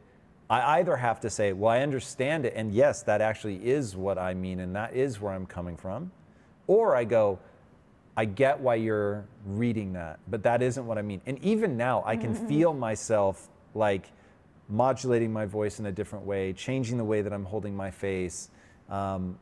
I 0.48 0.78
either 0.78 0.96
have 0.96 1.20
to 1.20 1.30
say, 1.30 1.52
well, 1.52 1.72
I 1.72 1.80
understand 1.80 2.46
it, 2.46 2.54
and 2.56 2.72
yes, 2.72 3.02
that 3.02 3.20
actually 3.20 3.66
is 3.66 3.96
what 3.96 4.18
I 4.18 4.34
mean, 4.34 4.60
and 4.60 4.74
that 4.76 4.94
is 4.94 5.20
where 5.20 5.32
I'm 5.32 5.46
coming 5.46 5.76
from. 5.76 6.10
Or 6.66 6.96
I 6.96 7.04
go, 7.04 7.38
I 8.16 8.24
get 8.24 8.60
why 8.60 8.76
you're 8.76 9.24
reading 9.44 9.94
that, 9.94 10.20
but 10.28 10.42
that 10.44 10.62
isn't 10.62 10.86
what 10.86 10.98
I 10.98 11.02
mean. 11.02 11.20
And 11.26 11.42
even 11.42 11.76
now, 11.76 12.02
I 12.06 12.16
can 12.16 12.34
feel 12.48 12.72
myself 12.72 13.48
like 13.74 14.10
modulating 14.68 15.32
my 15.32 15.46
voice 15.46 15.80
in 15.80 15.86
a 15.86 15.92
different 15.92 16.24
way, 16.24 16.52
changing 16.52 16.96
the 16.96 17.04
way 17.04 17.22
that 17.22 17.32
I'm 17.32 17.44
holding 17.44 17.76
my 17.76 17.90
face, 17.90 18.50
um, 18.88 19.38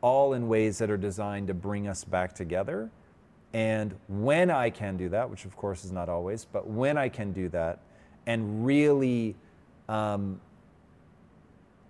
all 0.00 0.34
in 0.34 0.48
ways 0.48 0.78
that 0.78 0.90
are 0.90 0.96
designed 0.96 1.46
to 1.48 1.54
bring 1.54 1.86
us 1.86 2.04
back 2.04 2.34
together. 2.34 2.90
And 3.52 3.94
when 4.08 4.50
I 4.50 4.70
can 4.70 4.96
do 4.96 5.08
that, 5.10 5.30
which 5.30 5.44
of 5.44 5.56
course 5.56 5.84
is 5.84 5.92
not 5.92 6.08
always, 6.08 6.44
but 6.44 6.66
when 6.66 6.98
I 6.98 7.08
can 7.08 7.32
do 7.32 7.48
that 7.50 7.78
and 8.26 8.66
really 8.66 9.36
um, 9.88 10.40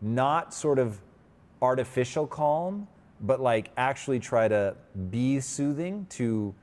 not 0.01 0.55
sort 0.55 0.79
of 0.79 1.01
artificial 1.61 2.27
calm, 2.27 2.87
but 3.21 3.41
like 3.41 3.71
actually 3.77 4.19
try 4.19 4.49
to 4.49 4.75
be 5.11 5.41
soothing 5.41 6.07
to 6.11 6.55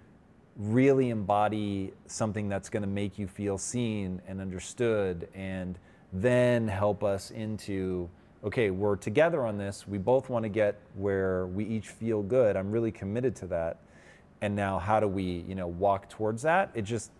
really 0.57 1.09
embody 1.09 1.91
something 2.07 2.47
that's 2.47 2.69
going 2.69 2.81
to 2.83 2.87
make 2.87 3.19
you 3.19 3.27
feel 3.27 3.57
seen 3.57 4.21
and 4.27 4.39
understood 4.39 5.27
and 5.33 5.77
then 6.13 6.67
help 6.67 7.03
us 7.03 7.31
into 7.31 8.09
okay 8.43 8.69
we're 8.69 8.95
together 8.95 9.45
on 9.45 9.57
this. 9.57 9.87
We 9.87 9.97
both 9.97 10.29
want 10.29 10.43
to 10.43 10.49
get 10.49 10.79
where 10.95 11.47
we 11.47 11.65
each 11.65 11.89
feel 11.89 12.21
good. 12.21 12.55
I'm 12.55 12.71
really 12.71 12.91
committed 12.91 13.35
to 13.37 13.47
that. 13.47 13.79
And 14.41 14.55
now 14.55 14.79
how 14.79 14.99
do 14.99 15.07
we 15.07 15.43
you 15.47 15.55
know 15.55 15.67
walk 15.67 16.09
towards 16.09 16.41
that? 16.43 16.71
It 16.73 16.83
just 16.83 17.11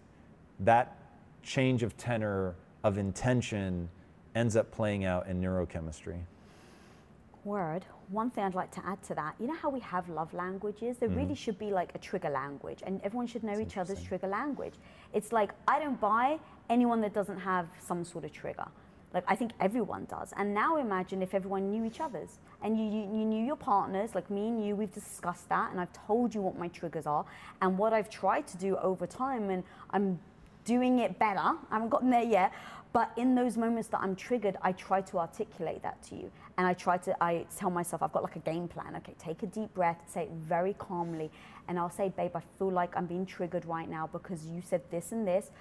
that 0.61 0.97
change 1.43 1.83
of 1.83 1.97
tenor 1.97 2.55
of 2.83 2.97
intention 2.97 3.89
ends 4.33 4.55
up 4.55 4.71
playing 4.71 5.03
out 5.03 5.27
in 5.27 5.41
neurochemistry 5.41 6.19
Word. 7.45 7.86
One 8.10 8.31
thing 8.31 8.43
I'd 8.43 8.55
like 8.55 8.71
to 8.71 8.86
add 8.86 9.01
to 9.03 9.15
that, 9.15 9.36
you 9.39 9.47
know 9.47 9.55
how 9.55 9.69
we 9.69 9.79
have 9.81 10.10
love 10.10 10.34
languages? 10.34 10.97
There 10.97 11.08
mm. 11.10 11.15
really 11.15 11.36
should 11.36 11.60
be 11.60 11.69
like 11.69 11.91
a 11.93 11.99
trigger 11.99 12.29
language, 12.29 12.81
and 12.86 12.99
everyone 13.03 13.27
should 13.27 13.43
know 13.43 13.60
each 13.60 13.77
other's 13.77 14.01
trigger 14.01 14.27
language. 14.27 14.73
It's 15.13 15.31
like, 15.31 15.51
I 15.67 15.79
don't 15.79 15.99
buy 16.01 16.39
anyone 16.69 17.01
that 17.01 17.13
doesn't 17.13 17.39
have 17.39 17.67
some 17.79 18.03
sort 18.03 18.25
of 18.25 18.34
trigger. 18.34 18.65
Like, 19.13 19.23
I 19.27 19.36
think 19.36 19.51
everyone 19.62 20.05
does. 20.10 20.34
And 20.36 20.53
now 20.53 20.77
imagine 20.77 21.21
if 21.21 21.34
everyone 21.34 21.71
knew 21.71 21.86
each 21.86 22.01
other's 22.01 22.39
and 22.62 22.77
you, 22.77 22.84
you, 22.84 23.01
you 23.01 23.25
knew 23.25 23.45
your 23.45 23.55
partners, 23.55 24.15
like 24.15 24.29
me 24.29 24.47
and 24.47 24.65
you, 24.65 24.75
we've 24.75 24.93
discussed 24.93 25.47
that, 25.49 25.71
and 25.71 25.79
I've 25.79 25.93
told 25.93 26.36
you 26.36 26.41
what 26.41 26.58
my 26.58 26.67
triggers 26.67 27.05
are 27.05 27.25
and 27.62 27.77
what 27.77 27.93
I've 27.93 28.10
tried 28.10 28.47
to 28.47 28.58
do 28.58 28.75
over 28.77 29.08
time, 29.08 29.51
and 29.51 29.63
I'm 29.91 30.19
doing 30.65 30.99
it 30.99 31.17
better. 31.17 31.39
I 31.39 31.56
haven't 31.71 31.89
gotten 31.89 32.10
there 32.10 32.23
yet. 32.23 32.51
But 32.91 33.12
in 33.17 33.36
those 33.36 33.58
moments 33.58 33.89
that 33.89 33.99
I'm 33.99 34.15
triggered, 34.15 34.56
I 34.62 34.71
try 34.71 35.01
to 35.01 35.19
articulate 35.19 35.84
that 35.84 36.01
to 36.04 36.15
you. 36.15 36.32
And 36.58 36.65
I 36.65 36.73
try 36.73 36.97
to, 36.99 37.23
I 37.23 37.45
tell 37.58 37.69
myself, 37.69 38.01
I've 38.01 38.13
got 38.13 38.23
like 38.23 38.38
a 38.38 38.39
game 38.39 38.69
plan. 38.69 38.95
Okay, 38.97 39.13
take 39.19 39.43
a 39.43 39.47
deep 39.47 39.73
breath, 39.73 39.97
say 40.08 40.23
it 40.23 40.32
very 40.32 40.73
calmly. 40.75 41.30
And 41.67 41.78
I'll 41.78 41.89
say, 41.89 42.08
babe, 42.08 42.32
I 42.36 42.41
feel 42.58 42.71
like 42.71 42.95
I'm 42.95 43.06
being 43.06 43.25
triggered 43.25 43.65
right 43.65 43.89
now 43.89 44.08
because 44.08 44.45
you 44.45 44.62
said 44.62 44.82
this 44.91 45.12
and 45.12 45.28
this. 45.28 45.51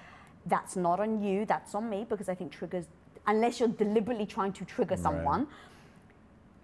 That's 0.47 0.77
not 0.77 1.01
on 1.01 1.23
you, 1.23 1.45
that's 1.45 1.75
on 1.75 1.91
me 1.91 2.07
because 2.09 2.29
I 2.29 2.35
think 2.37 2.53
triggers, 2.53 2.85
unless 3.27 3.59
you're 3.59 3.69
deliberately 3.69 4.27
trying 4.27 4.53
to 4.53 4.65
trigger 4.65 4.97
someone, 4.97 5.49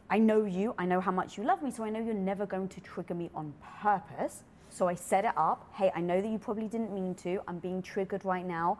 I 0.09 0.19
know 0.19 0.45
you, 0.45 0.75
I 0.79 0.87
know 0.87 1.01
how 1.01 1.13
much 1.13 1.39
you 1.39 1.45
love 1.45 1.63
me, 1.63 1.71
so 1.71 1.83
I 1.83 1.91
know 1.91 2.01
you're 2.01 2.15
never 2.15 2.45
going 2.45 2.69
to 2.69 2.81
trigger 2.81 3.15
me 3.15 3.31
on 3.35 3.55
purpose. 3.83 4.43
So 4.71 4.89
I 4.89 4.95
set 4.95 5.25
it 5.25 5.37
up. 5.37 5.69
Hey, 5.75 5.93
I 5.95 6.01
know 6.01 6.21
that 6.21 6.29
you 6.29 6.39
probably 6.39 6.69
didn't 6.69 6.93
mean 6.93 7.15
to. 7.17 7.41
I'm 7.47 7.59
being 7.59 7.83
triggered 7.83 8.25
right 8.25 8.47
now. 8.47 8.79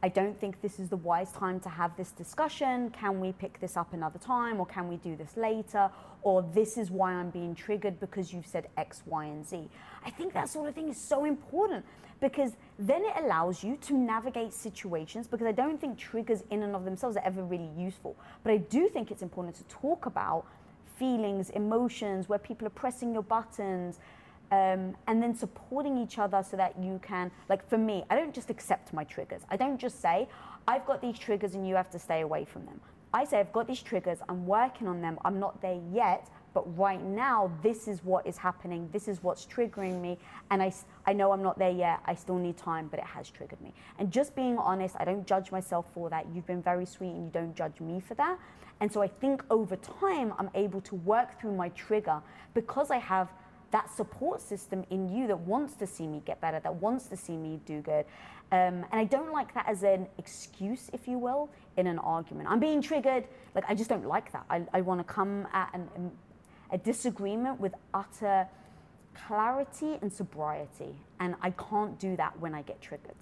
I 0.00 0.08
don't 0.08 0.38
think 0.38 0.60
this 0.60 0.78
is 0.78 0.88
the 0.88 0.96
wise 0.96 1.32
time 1.32 1.58
to 1.60 1.68
have 1.68 1.96
this 1.96 2.12
discussion. 2.12 2.90
Can 2.90 3.18
we 3.18 3.32
pick 3.32 3.58
this 3.60 3.76
up 3.76 3.92
another 3.92 4.18
time 4.18 4.60
or 4.60 4.66
can 4.66 4.86
we 4.88 4.96
do 4.96 5.16
this 5.16 5.36
later? 5.36 5.90
Or 6.22 6.42
this 6.54 6.78
is 6.78 6.90
why 6.90 7.12
I'm 7.12 7.30
being 7.30 7.54
triggered 7.54 7.98
because 7.98 8.32
you've 8.32 8.46
said 8.46 8.68
X, 8.76 9.02
Y, 9.06 9.24
and 9.24 9.44
Z. 9.44 9.68
I 10.04 10.10
think 10.10 10.34
that 10.34 10.48
sort 10.48 10.68
of 10.68 10.74
thing 10.76 10.88
is 10.88 11.00
so 11.00 11.24
important 11.24 11.84
because 12.20 12.52
then 12.78 13.04
it 13.04 13.12
allows 13.16 13.64
you 13.64 13.76
to 13.76 13.94
navigate 13.94 14.52
situations 14.52 15.26
because 15.26 15.46
I 15.46 15.52
don't 15.52 15.80
think 15.80 15.98
triggers 15.98 16.42
in 16.50 16.62
and 16.62 16.76
of 16.76 16.84
themselves 16.84 17.16
are 17.16 17.24
ever 17.24 17.42
really 17.42 17.70
useful. 17.76 18.16
But 18.44 18.52
I 18.52 18.58
do 18.58 18.88
think 18.88 19.10
it's 19.10 19.22
important 19.22 19.56
to 19.56 19.64
talk 19.64 20.06
about 20.06 20.46
feelings, 20.96 21.50
emotions, 21.50 22.28
where 22.28 22.38
people 22.38 22.66
are 22.66 22.70
pressing 22.70 23.12
your 23.12 23.22
buttons, 23.22 23.98
um, 24.50 24.96
and 25.06 25.22
then 25.22 25.34
supporting 25.34 25.98
each 25.98 26.18
other 26.18 26.42
so 26.48 26.56
that 26.56 26.74
you 26.80 27.00
can, 27.02 27.30
like 27.48 27.68
for 27.68 27.78
me, 27.78 28.04
I 28.10 28.16
don't 28.16 28.34
just 28.34 28.50
accept 28.50 28.92
my 28.92 29.04
triggers. 29.04 29.42
I 29.50 29.56
don't 29.56 29.78
just 29.78 30.00
say, 30.00 30.28
I've 30.66 30.86
got 30.86 31.00
these 31.00 31.18
triggers 31.18 31.54
and 31.54 31.66
you 31.66 31.74
have 31.74 31.90
to 31.90 31.98
stay 31.98 32.22
away 32.22 32.44
from 32.44 32.66
them. 32.66 32.80
I 33.12 33.24
say, 33.24 33.40
I've 33.40 33.52
got 33.52 33.66
these 33.66 33.82
triggers, 33.82 34.18
I'm 34.28 34.46
working 34.46 34.86
on 34.86 35.00
them, 35.00 35.18
I'm 35.24 35.40
not 35.40 35.62
there 35.62 35.80
yet, 35.92 36.28
but 36.54 36.76
right 36.76 37.00
now, 37.00 37.52
this 37.62 37.86
is 37.86 38.02
what 38.04 38.26
is 38.26 38.36
happening. 38.36 38.88
This 38.92 39.06
is 39.06 39.22
what's 39.22 39.46
triggering 39.46 40.00
me. 40.00 40.18
And 40.50 40.60
I, 40.62 40.72
I 41.06 41.12
know 41.12 41.30
I'm 41.30 41.42
not 41.42 41.58
there 41.58 41.70
yet. 41.70 42.00
I 42.04 42.14
still 42.14 42.36
need 42.36 42.56
time, 42.56 42.88
but 42.88 42.98
it 42.98 43.04
has 43.04 43.30
triggered 43.30 43.60
me. 43.60 43.72
And 43.98 44.10
just 44.10 44.34
being 44.34 44.58
honest, 44.58 44.96
I 44.98 45.04
don't 45.04 45.26
judge 45.26 45.52
myself 45.52 45.86
for 45.94 46.10
that. 46.10 46.26
You've 46.34 46.46
been 46.46 46.62
very 46.62 46.86
sweet 46.86 47.10
and 47.10 47.26
you 47.26 47.30
don't 47.30 47.54
judge 47.54 47.80
me 47.80 48.00
for 48.00 48.14
that. 48.14 48.38
And 48.80 48.92
so 48.92 49.02
I 49.02 49.08
think 49.08 49.44
over 49.50 49.76
time, 49.76 50.32
I'm 50.38 50.50
able 50.54 50.80
to 50.82 50.94
work 50.96 51.40
through 51.40 51.54
my 51.54 51.68
trigger 51.70 52.20
because 52.54 52.90
I 52.90 52.98
have 52.98 53.28
that 53.70 53.94
support 53.94 54.40
system 54.40 54.84
in 54.90 55.08
you 55.08 55.26
that 55.26 55.38
wants 55.38 55.74
to 55.74 55.86
see 55.86 56.06
me 56.06 56.22
get 56.24 56.40
better, 56.40 56.60
that 56.60 56.74
wants 56.76 57.06
to 57.06 57.16
see 57.16 57.36
me 57.36 57.60
do 57.66 57.80
good. 57.80 58.06
Um, 58.50 58.86
and 58.90 58.94
I 58.94 59.04
don't 59.04 59.30
like 59.30 59.52
that 59.54 59.68
as 59.68 59.82
an 59.82 60.06
excuse, 60.16 60.88
if 60.92 61.06
you 61.06 61.18
will, 61.18 61.50
in 61.76 61.86
an 61.86 61.98
argument. 61.98 62.48
I'm 62.50 62.60
being 62.60 62.80
triggered. 62.80 63.24
Like, 63.54 63.64
I 63.68 63.74
just 63.74 63.90
don't 63.90 64.06
like 64.06 64.32
that. 64.32 64.46
I, 64.48 64.62
I 64.72 64.80
want 64.80 65.00
to 65.00 65.04
come 65.04 65.46
at 65.52 65.74
an, 65.74 66.10
a 66.72 66.78
disagreement 66.78 67.60
with 67.60 67.74
utter 67.92 68.48
clarity 69.26 69.98
and 70.00 70.10
sobriety. 70.10 70.94
And 71.20 71.34
I 71.42 71.50
can't 71.50 71.98
do 71.98 72.16
that 72.16 72.38
when 72.40 72.54
I 72.54 72.62
get 72.62 72.80
triggered. 72.80 73.14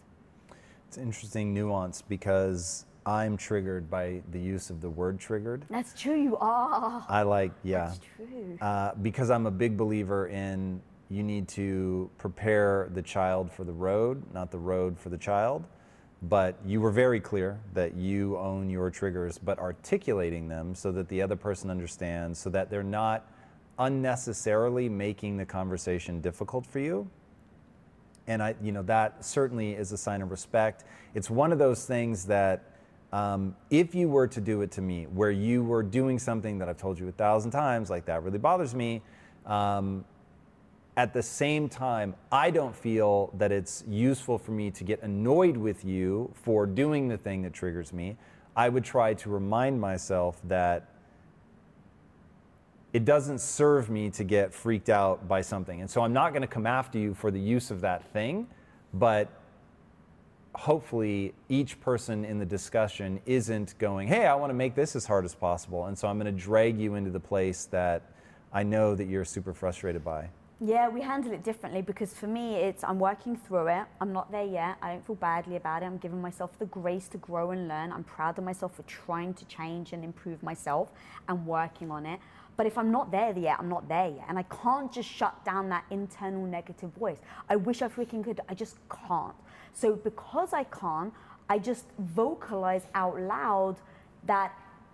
It's 0.87 0.99
interesting 0.99 1.53
nuance 1.53 2.03
because 2.03 2.87
I'm 3.07 3.37
triggered 3.37 3.89
by 3.89 4.21
the 4.33 4.41
use 4.41 4.69
of 4.69 4.81
the 4.81 4.91
word 4.91 5.21
triggered. 5.21 5.65
That's 5.71 5.99
true, 5.99 6.21
you 6.21 6.37
are. 6.39 7.07
I 7.09 7.23
like, 7.23 7.53
yeah. 7.63 7.87
That's 7.87 8.01
true. 8.17 8.59
Uh, 8.61 8.93
because 9.01 9.31
I'm 9.31 9.47
a 9.47 9.51
big 9.51 9.77
believer 9.77 10.27
in 10.27 10.83
you 11.09 11.23
need 11.23 11.47
to 11.47 12.11
prepare 12.19 12.91
the 12.93 13.03
child 13.03 13.53
for 13.53 13.63
the 13.63 13.73
road, 13.73 14.23
not 14.35 14.51
the 14.51 14.59
road 14.59 14.99
for 14.99 15.09
the 15.09 15.19
child. 15.19 15.65
But 16.23 16.57
you 16.65 16.81
were 16.81 16.91
very 16.91 17.21
clear 17.21 17.61
that 17.75 17.95
you 17.95 18.37
own 18.39 18.71
your 18.71 18.91
triggers, 18.91 19.39
but 19.39 19.59
articulating 19.59 20.49
them 20.49 20.75
so 20.75 20.91
that 20.93 21.09
the 21.09 21.23
other 21.23 21.37
person 21.37 21.71
understands, 21.71 22.39
so 22.39 22.51
that 22.51 22.71
they're 22.71 22.83
not 22.83 23.31
unnecessarily 23.79 24.89
making 24.89 25.37
the 25.37 25.45
conversation 25.45 26.21
difficult 26.21 26.67
for 26.67 26.81
you. 26.81 27.09
And 28.27 28.43
I, 28.43 28.57
you 28.61 28.73
know, 28.73 28.83
that 28.85 29.25
certainly 29.25 29.73
is 29.73 29.93
a 29.93 29.99
sign 29.99 30.23
of 30.23 30.31
respect. 30.31 30.85
It's 31.15 31.31
one 31.31 31.53
of 31.53 31.59
those 31.59 31.85
things 31.85 32.25
that 32.25 32.65
um, 33.17 33.57
if 33.71 33.95
you 33.95 34.11
were 34.11 34.27
to 34.27 34.43
do 34.43 34.61
it 34.61 34.71
to 34.73 34.83
me, 34.83 35.07
where 35.07 35.31
you 35.31 35.65
were 35.65 35.83
doing 35.83 36.19
something 36.19 36.59
that 36.59 36.69
I've 36.69 36.77
told 36.77 36.99
you 36.99 37.09
a 37.09 37.13
thousand 37.13 37.51
times, 37.51 37.89
like 37.89 38.05
that 38.05 38.23
really 38.23 38.37
bothers 38.37 38.75
me, 38.75 39.01
um, 39.47 40.05
at 40.99 41.15
the 41.15 41.23
same 41.23 41.67
time, 41.67 42.15
I 42.31 42.51
don't 42.51 42.77
feel 42.77 43.31
that 43.39 43.53
it's 43.53 43.85
useful 43.89 44.37
for 44.37 44.51
me 44.51 44.71
to 44.73 44.85
get 44.85 45.03
annoyed 45.03 45.57
with 45.57 45.83
you 45.83 46.31
for 46.35 46.67
doing 46.67 47.09
the 47.09 47.17
thing 47.17 47.41
that 47.45 47.55
triggers 47.55 47.91
me. 47.91 48.19
I 48.55 48.69
would 48.69 48.85
try 48.85 49.15
to 49.15 49.31
remind 49.31 49.81
myself 49.81 50.39
that 50.45 50.87
it 52.93 53.07
doesn't 53.07 53.41
serve 53.41 53.89
me 53.89 54.11
to 54.11 54.25
get 54.25 54.53
freaked 54.53 54.91
out 54.91 55.27
by 55.27 55.41
something. 55.41 55.81
And 55.81 55.89
so 55.89 56.03
I'm 56.03 56.13
not 56.13 56.33
going 56.33 56.43
to 56.43 56.49
come 56.49 56.67
after 56.67 56.99
you 56.99 57.15
for 57.15 57.31
the 57.31 57.41
use 57.41 57.71
of 57.71 57.81
that 57.81 58.13
thing, 58.13 58.47
but 58.93 59.31
hopefully 60.57 61.35
each 61.49 61.79
person 61.81 62.25
in 62.25 62.39
the 62.39 62.47
discussion 62.47 63.21
isn't 63.27 63.79
going, 63.79 64.09
hey, 64.09 64.27
I 64.27 64.35
want 64.35 64.51
to 64.51 64.55
make 64.55 64.75
this 64.75 64.97
as 64.97 65.07
hard 65.07 65.25
as 65.25 65.35
possible. 65.35 65.87
And 65.87 65.97
so 65.97 66.09
I'm 66.09 66.19
going 66.19 66.35
to 66.35 66.41
drag 66.41 66.81
you 66.81 66.95
into 66.95 67.11
the 67.11 67.21
place 67.21 67.67
that 67.67 68.03
I 68.53 68.63
know 68.63 68.95
that 68.95 69.05
you're 69.05 69.25
super 69.25 69.53
frustrated 69.53 70.05
by. 70.05 70.31
Yeah, 70.59 70.89
we 70.89 71.03
handle 71.03 71.33
it 71.33 71.45
differently 71.45 71.83
because 71.83 72.15
for 72.15 72.27
me, 72.27 72.55
it's 72.55 72.83
I'm 72.83 72.99
working 72.99 73.37
through 73.37 73.67
it. 73.69 73.85
I'm 74.01 74.15
not 74.15 74.33
there 74.33 74.47
yet. 74.47 74.79
I 74.81 74.93
don't 74.93 75.07
feel 75.07 75.17
badly 75.17 75.57
about 75.57 75.83
it. 75.83 75.87
I'm 75.87 75.99
giving 75.99 76.23
myself 76.23 76.59
the 76.59 76.65
grace 76.65 77.09
to 77.09 77.19
grow 77.19 77.51
and 77.51 77.69
learn. 77.69 77.93
I'm 77.93 78.05
proud 78.05 78.39
of 78.39 78.45
myself 78.45 78.75
for 78.75 78.83
trying 78.85 79.35
to 79.35 79.45
change 79.45 79.93
and 79.93 80.03
improve 80.03 80.43
myself 80.43 80.93
and 81.29 81.47
working 81.47 81.91
on 81.91 82.07
it. 82.07 82.21
But 82.57 82.65
if 82.65 82.79
I'm 82.79 82.91
not 82.91 83.11
there 83.11 83.39
yet, 83.39 83.57
I'm 83.59 83.69
not 83.69 83.87
there 83.87 84.09
yet. 84.09 84.25
And 84.29 84.39
I 84.39 84.45
can't 84.45 84.91
just 84.91 85.11
shut 85.11 85.45
down 85.45 85.69
that 85.69 85.85
internal 85.91 86.47
negative 86.47 86.91
voice. 86.95 87.19
I 87.51 87.57
wish 87.57 87.83
I 87.83 87.89
freaking 87.89 88.25
could. 88.25 88.41
I 88.49 88.55
just 88.55 88.79
can't. 88.89 89.35
So 89.77 89.95
because 89.95 90.55
I 90.55 90.65
can't, 90.65 91.13
I 91.51 91.59
just 91.59 91.85
vocalize 91.99 92.85
out 92.95 93.21
loud 93.21 93.77
that 94.25 94.53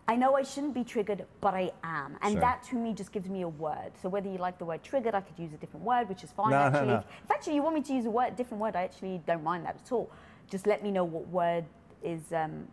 I 0.08 0.16
know 0.16 0.34
I 0.34 0.42
shouldn't 0.42 0.74
be 0.74 0.82
triggered, 0.82 1.24
but 1.40 1.54
I 1.54 1.70
am. 1.84 2.16
And 2.20 2.32
Sure. 2.32 2.40
that 2.40 2.64
to 2.64 2.74
me 2.74 2.92
just 2.92 3.12
gives 3.12 3.28
me 3.28 3.42
a 3.42 3.48
word. 3.48 3.92
So 4.02 4.08
whether 4.08 4.28
you 4.28 4.38
like 4.38 4.58
the 4.58 4.64
word 4.64 4.82
triggered, 4.82 5.14
I 5.14 5.20
could 5.20 5.38
use 5.38 5.52
a 5.52 5.56
different 5.56 5.86
word, 5.86 6.08
which 6.08 6.24
is 6.24 6.32
fine 6.32 6.50
No, 6.50 6.58
no, 6.58 6.64
actually. 6.66 6.86
no. 6.88 7.04
If 7.24 7.30
actually 7.30 7.54
you 7.54 7.62
want 7.62 7.76
me 7.76 7.82
to 7.82 7.92
use 7.94 8.06
a 8.06 8.10
word, 8.10 8.34
different 8.34 8.60
word, 8.60 8.74
I 8.74 8.82
actually 8.82 9.22
don't 9.24 9.44
mind 9.44 9.64
that 9.66 9.76
at 9.76 9.92
all. 9.92 10.10
Just 10.50 10.66
let 10.66 10.82
me 10.82 10.90
know 10.90 11.04
what 11.04 11.28
word 11.28 11.64
is 12.02 12.32
um, 12.32 12.66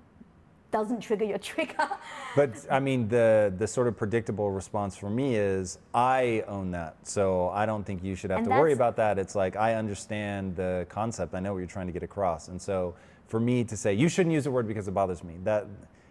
doesn't 0.71 1.01
trigger 1.01 1.25
your 1.25 1.37
trigger. 1.51 1.87
But 2.35 2.65
I 2.69 2.79
mean, 2.79 3.07
the 3.07 3.53
the 3.57 3.67
sort 3.67 3.87
of 3.87 3.97
predictable 3.97 4.51
response 4.51 4.95
for 4.95 5.09
me 5.09 5.35
is 5.35 5.79
I 5.93 6.43
own 6.47 6.71
that, 6.71 6.95
so 7.03 7.49
I 7.49 7.65
don't 7.65 7.83
think 7.83 8.03
you 8.03 8.15
should 8.15 8.29
have 8.29 8.39
And 8.39 8.49
to 8.49 8.55
worry 8.55 8.73
about 8.73 8.95
that. 8.97 9.17
It's 9.17 9.35
like 9.35 9.55
I 9.55 9.75
understand 9.75 10.55
the 10.55 10.85
concept. 10.89 11.33
I 11.33 11.39
know 11.39 11.53
what 11.53 11.59
you're 11.59 11.67
trying 11.67 11.87
to 11.87 11.93
get 11.93 12.03
across, 12.03 12.47
and 12.47 12.61
so 12.61 12.95
for 13.27 13.39
me 13.39 13.63
to 13.63 13.77
say 13.77 13.93
you 13.93 14.09
shouldn't 14.09 14.33
use 14.33 14.45
a 14.45 14.51
word 14.51 14.67
because 14.67 14.87
it 14.87 14.91
bothers 14.91 15.23
me, 15.23 15.35
that 15.43 15.67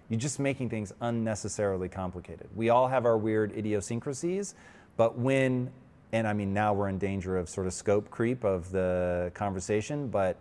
you're 0.09 0.21
just 0.21 0.39
making 0.39 0.71
things 0.71 0.93
unnecessarily 1.01 1.89
complicated. 1.89 2.49
We 2.55 2.71
all 2.71 2.89
have 2.89 3.05
our 3.05 3.19
weird 3.19 3.53
idiosyncrasies, 3.57 4.55
but 4.97 5.19
when 5.19 5.71
and 6.13 6.27
I 6.27 6.33
mean 6.33 6.55
now 6.55 6.73
we're 6.73 6.89
in 6.89 6.99
danger 6.99 7.37
of 7.37 7.49
sort 7.49 7.67
of 7.67 7.75
scope 7.75 8.11
creep 8.11 8.45
of 8.45 8.71
the 8.71 9.31
conversation, 9.35 10.09
but 10.09 10.37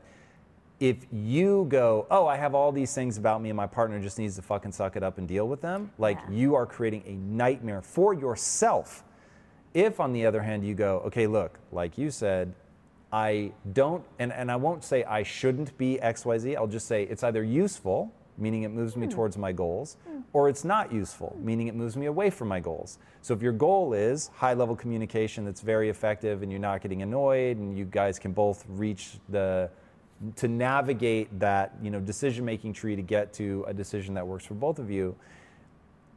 if 0.79 1.07
you 1.11 1.65
go, 1.69 2.05
oh, 2.11 2.27
I 2.27 2.37
have 2.37 2.53
all 2.53 2.71
these 2.71 2.93
things 2.93 3.17
about 3.17 3.41
me 3.41 3.49
and 3.49 3.57
my 3.57 3.67
partner 3.67 3.99
just 3.99 4.19
needs 4.19 4.35
to 4.35 4.41
fucking 4.41 4.71
suck 4.71 4.95
it 4.95 5.03
up 5.03 5.17
and 5.17 5.27
deal 5.27 5.47
with 5.47 5.61
them, 5.61 5.91
like 5.97 6.19
Yeah. 6.29 6.35
you 6.35 6.55
are 6.55 6.65
creating 6.65 7.03
a 7.07 7.13
nightmare 7.13 7.81
for 7.81 8.13
yourself. 8.13 9.03
If, 9.73 9.99
on 9.99 10.13
the 10.13 10.25
other 10.25 10.41
hand, 10.41 10.65
you 10.65 10.75
go, 10.75 10.99
okay, 11.05 11.27
look, 11.27 11.59
like 11.71 11.97
you 11.97 12.11
said, 12.11 12.53
I 13.11 13.53
don't, 13.73 14.03
and, 14.19 14.31
and 14.33 14.51
I 14.51 14.55
won't 14.55 14.83
say 14.83 15.03
I 15.03 15.23
shouldn't 15.23 15.77
be 15.77 15.97
XYZ, 16.01 16.55
I'll 16.55 16.67
just 16.67 16.87
say 16.87 17.03
it's 17.03 17.23
either 17.23 17.43
useful, 17.43 18.13
meaning 18.37 18.63
it 18.63 18.69
moves 18.69 18.95
me 18.95 19.07
hmm. 19.07 19.13
towards 19.13 19.37
my 19.37 19.51
goals, 19.51 19.97
hmm. 20.07 20.19
or 20.33 20.49
it's 20.49 20.63
not 20.63 20.91
useful, 20.91 21.29
hmm. 21.37 21.45
meaning 21.45 21.67
it 21.67 21.75
moves 21.75 21.95
me 21.97 22.05
away 22.05 22.29
from 22.29 22.49
my 22.49 22.59
goals. 22.59 22.99
So 23.21 23.33
if 23.33 23.41
your 23.41 23.53
goal 23.53 23.93
is 23.93 24.29
high 24.35 24.53
level 24.53 24.75
communication 24.75 25.43
that's 25.45 25.61
very 25.61 25.89
effective 25.89 26.43
and 26.43 26.51
you're 26.51 26.61
not 26.61 26.81
getting 26.81 27.01
annoyed 27.01 27.57
and 27.57 27.77
you 27.77 27.85
guys 27.85 28.19
can 28.19 28.31
both 28.31 28.63
reach 28.67 29.13
the, 29.29 29.69
to 30.35 30.47
navigate 30.47 31.39
that 31.39 31.75
you 31.81 31.91
know 31.91 31.99
decision 31.99 32.43
making 32.43 32.73
tree 32.73 32.95
to 32.95 33.01
get 33.01 33.33
to 33.33 33.63
a 33.67 33.73
decision 33.73 34.13
that 34.15 34.25
works 34.25 34.45
for 34.45 34.55
both 34.55 34.79
of 34.79 34.89
you 34.89 35.15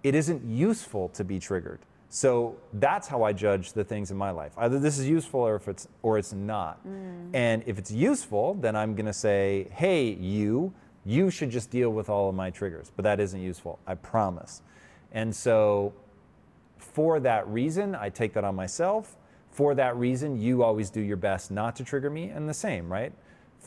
it 0.03 0.15
isn't 0.15 0.43
useful 0.45 1.11
to 1.11 1.25
be 1.25 1.39
triggered. 1.39 1.81
So 2.09 2.57
that's 2.73 3.07
how 3.07 3.23
i 3.23 3.33
judge 3.33 3.73
the 3.73 3.85
things 3.85 4.11
in 4.11 4.17
my 4.17 4.31
life. 4.31 4.53
Either 4.57 4.79
this 4.81 4.99
is 4.99 5.09
useful 5.09 5.41
or 5.41 5.57
if 5.57 5.69
it's 5.69 5.87
or 6.03 6.19
it's 6.19 6.33
not. 6.33 6.85
Mm. 6.87 7.31
And 7.35 7.63
if 7.67 7.79
it's 7.79 7.91
useful 7.91 8.55
then 8.55 8.75
i'm 8.75 8.95
going 8.95 9.07
to 9.07 9.13
say 9.13 9.69
hey 9.73 10.11
you 10.11 10.73
you 11.07 11.31
should 11.31 11.51
just 11.51 11.71
deal 11.71 11.91
with 11.91 12.09
all 12.09 12.29
of 12.29 12.35
my 12.35 12.51
triggers. 12.51 12.91
But 12.97 13.03
that 13.05 13.21
isn't 13.21 13.41
useful 13.41 13.79
i 13.87 13.95
promise. 13.95 14.63
And 15.13 15.35
so 15.35 15.93
for 16.81 17.21
that 17.21 17.47
reason, 17.49 17.95
I 17.95 18.09
take 18.09 18.33
that 18.35 18.45
on 18.45 18.55
myself. 18.55 19.17
For 19.51 19.75
that 19.75 19.97
reason, 19.97 20.41
you 20.41 20.63
always 20.63 20.91
do 20.91 21.01
your 21.01 21.17
best 21.17 21.51
not 21.51 21.77
to 21.77 21.85
trigger 21.85 22.11
me, 22.11 22.31
and 22.31 22.49
the 22.49 22.55
same, 22.55 22.91
right? 22.91 23.13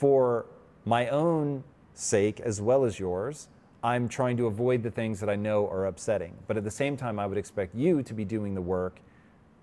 For 0.03 0.47
my 0.83 1.07
own 1.07 1.63
sake 1.93 2.41
as 2.41 2.59
well 2.59 2.83
as 2.83 2.99
yours, 2.99 3.47
I'm 3.81 4.09
trying 4.09 4.35
to 4.35 4.47
avoid 4.47 4.83
the 4.83 4.91
things 4.91 5.21
that 5.21 5.29
I 5.29 5.37
know 5.37 5.65
are 5.69 5.85
upsetting. 5.85 6.33
But 6.45 6.57
at 6.57 6.65
the 6.65 6.71
same 6.71 6.97
time, 6.97 7.19
I 7.19 7.25
would 7.25 7.37
expect 7.37 7.73
you 7.73 8.03
to 8.03 8.13
be 8.13 8.25
doing 8.25 8.53
the 8.53 8.61
work 8.61 8.99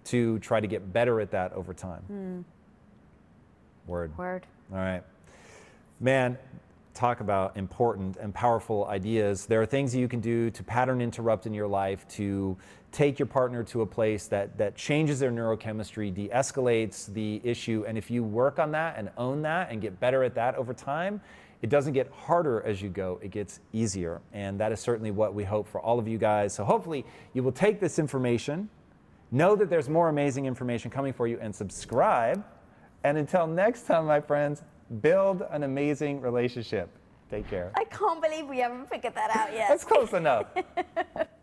to 0.05 0.39
try 0.39 0.59
to 0.59 0.67
get 0.67 0.95
better 0.95 1.21
at 1.21 1.31
that 1.33 1.53
over 1.53 1.75
time. 1.75 2.01
Hmm. 2.07 2.41
Word. 3.87 4.17
Word. 4.17 4.47
All 4.73 4.79
right. 4.79 5.03
Man, 6.01 6.39
talk 7.01 7.21
about 7.21 7.57
important 7.57 8.19
and 8.19 8.35
powerful 8.35 8.85
ideas. 8.85 9.47
There 9.47 9.63
are 9.63 9.67
things 9.67 9.97
you 9.97 10.07
can 10.07 10.21
do 10.21 10.51
to 10.51 10.63
pattern 10.63 11.01
interrupt 11.01 11.47
in 11.47 11.55
your 11.55 11.67
life 11.67 12.07
to 12.17 12.59
take 12.93 13.19
your 13.19 13.27
partner 13.27 13.65
to 13.65 13.81
a 13.81 13.87
place 13.87 14.27
that, 14.27 14.59
that 14.59 14.77
changes 14.77 15.19
their 15.19 15.31
neurochemistry, 15.31 16.13
de 16.13 16.29
escalates 16.29 17.11
the 17.15 17.41
issue. 17.43 17.85
And 17.89 17.97
if 17.97 18.11
you 18.11 18.23
work 18.23 18.59
on 18.59 18.73
that 18.73 18.97
and 18.99 19.11
own 19.17 19.41
that 19.43 19.71
and 19.71 19.81
get 19.81 19.99
better 19.99 20.23
at 20.25 20.35
that 20.35 20.57
over 20.57 20.75
time, 20.75 21.23
it 21.63 21.71
doesn't 21.71 21.95
get 21.95 22.11
harder 22.13 22.63
as 22.67 22.83
you 22.83 22.91
go, 22.91 23.19
it 23.23 23.31
gets 23.31 23.61
easier. 23.73 24.21
And 24.35 24.61
that 24.61 24.71
is 24.71 24.81
certainly 24.81 25.11
what 25.11 25.33
we 25.33 25.45
hope 25.45 25.69
for 25.69 25.81
all 25.81 25.99
of 25.99 26.07
you 26.07 26.19
guys. 26.19 26.53
So 26.53 26.65
hopefully 26.65 27.07
you 27.33 27.43
will 27.43 27.53
take 27.53 27.81
this 27.81 27.99
information, 27.99 28.69
know 29.31 29.57
that 29.57 29.71
there's 29.71 29.89
more 29.89 30.11
amazing 30.11 30.45
information 30.45 30.91
coming 30.91 31.15
for 31.15 31.27
you, 31.27 31.39
and 31.41 31.55
subscribe. 31.55 32.45
And 33.05 33.17
until 33.17 33.47
next 33.47 33.87
time, 33.87 34.05
my 34.05 34.21
friends, 34.21 34.63
build 35.01 35.43
an 35.51 35.63
amazing 35.63 36.21
relationship. 36.21 36.89
Take 37.31 37.49
care. 37.49 37.71
I 37.77 37.85
can't 37.85 38.21
believe 38.21 38.47
we 38.49 38.59
haven't 38.59 38.89
figured 38.91 39.15
that 39.15 39.35
out 39.37 39.53
yet. 39.53 39.69
That's 39.69 39.85
close 39.85 40.13
enough. 40.13 40.47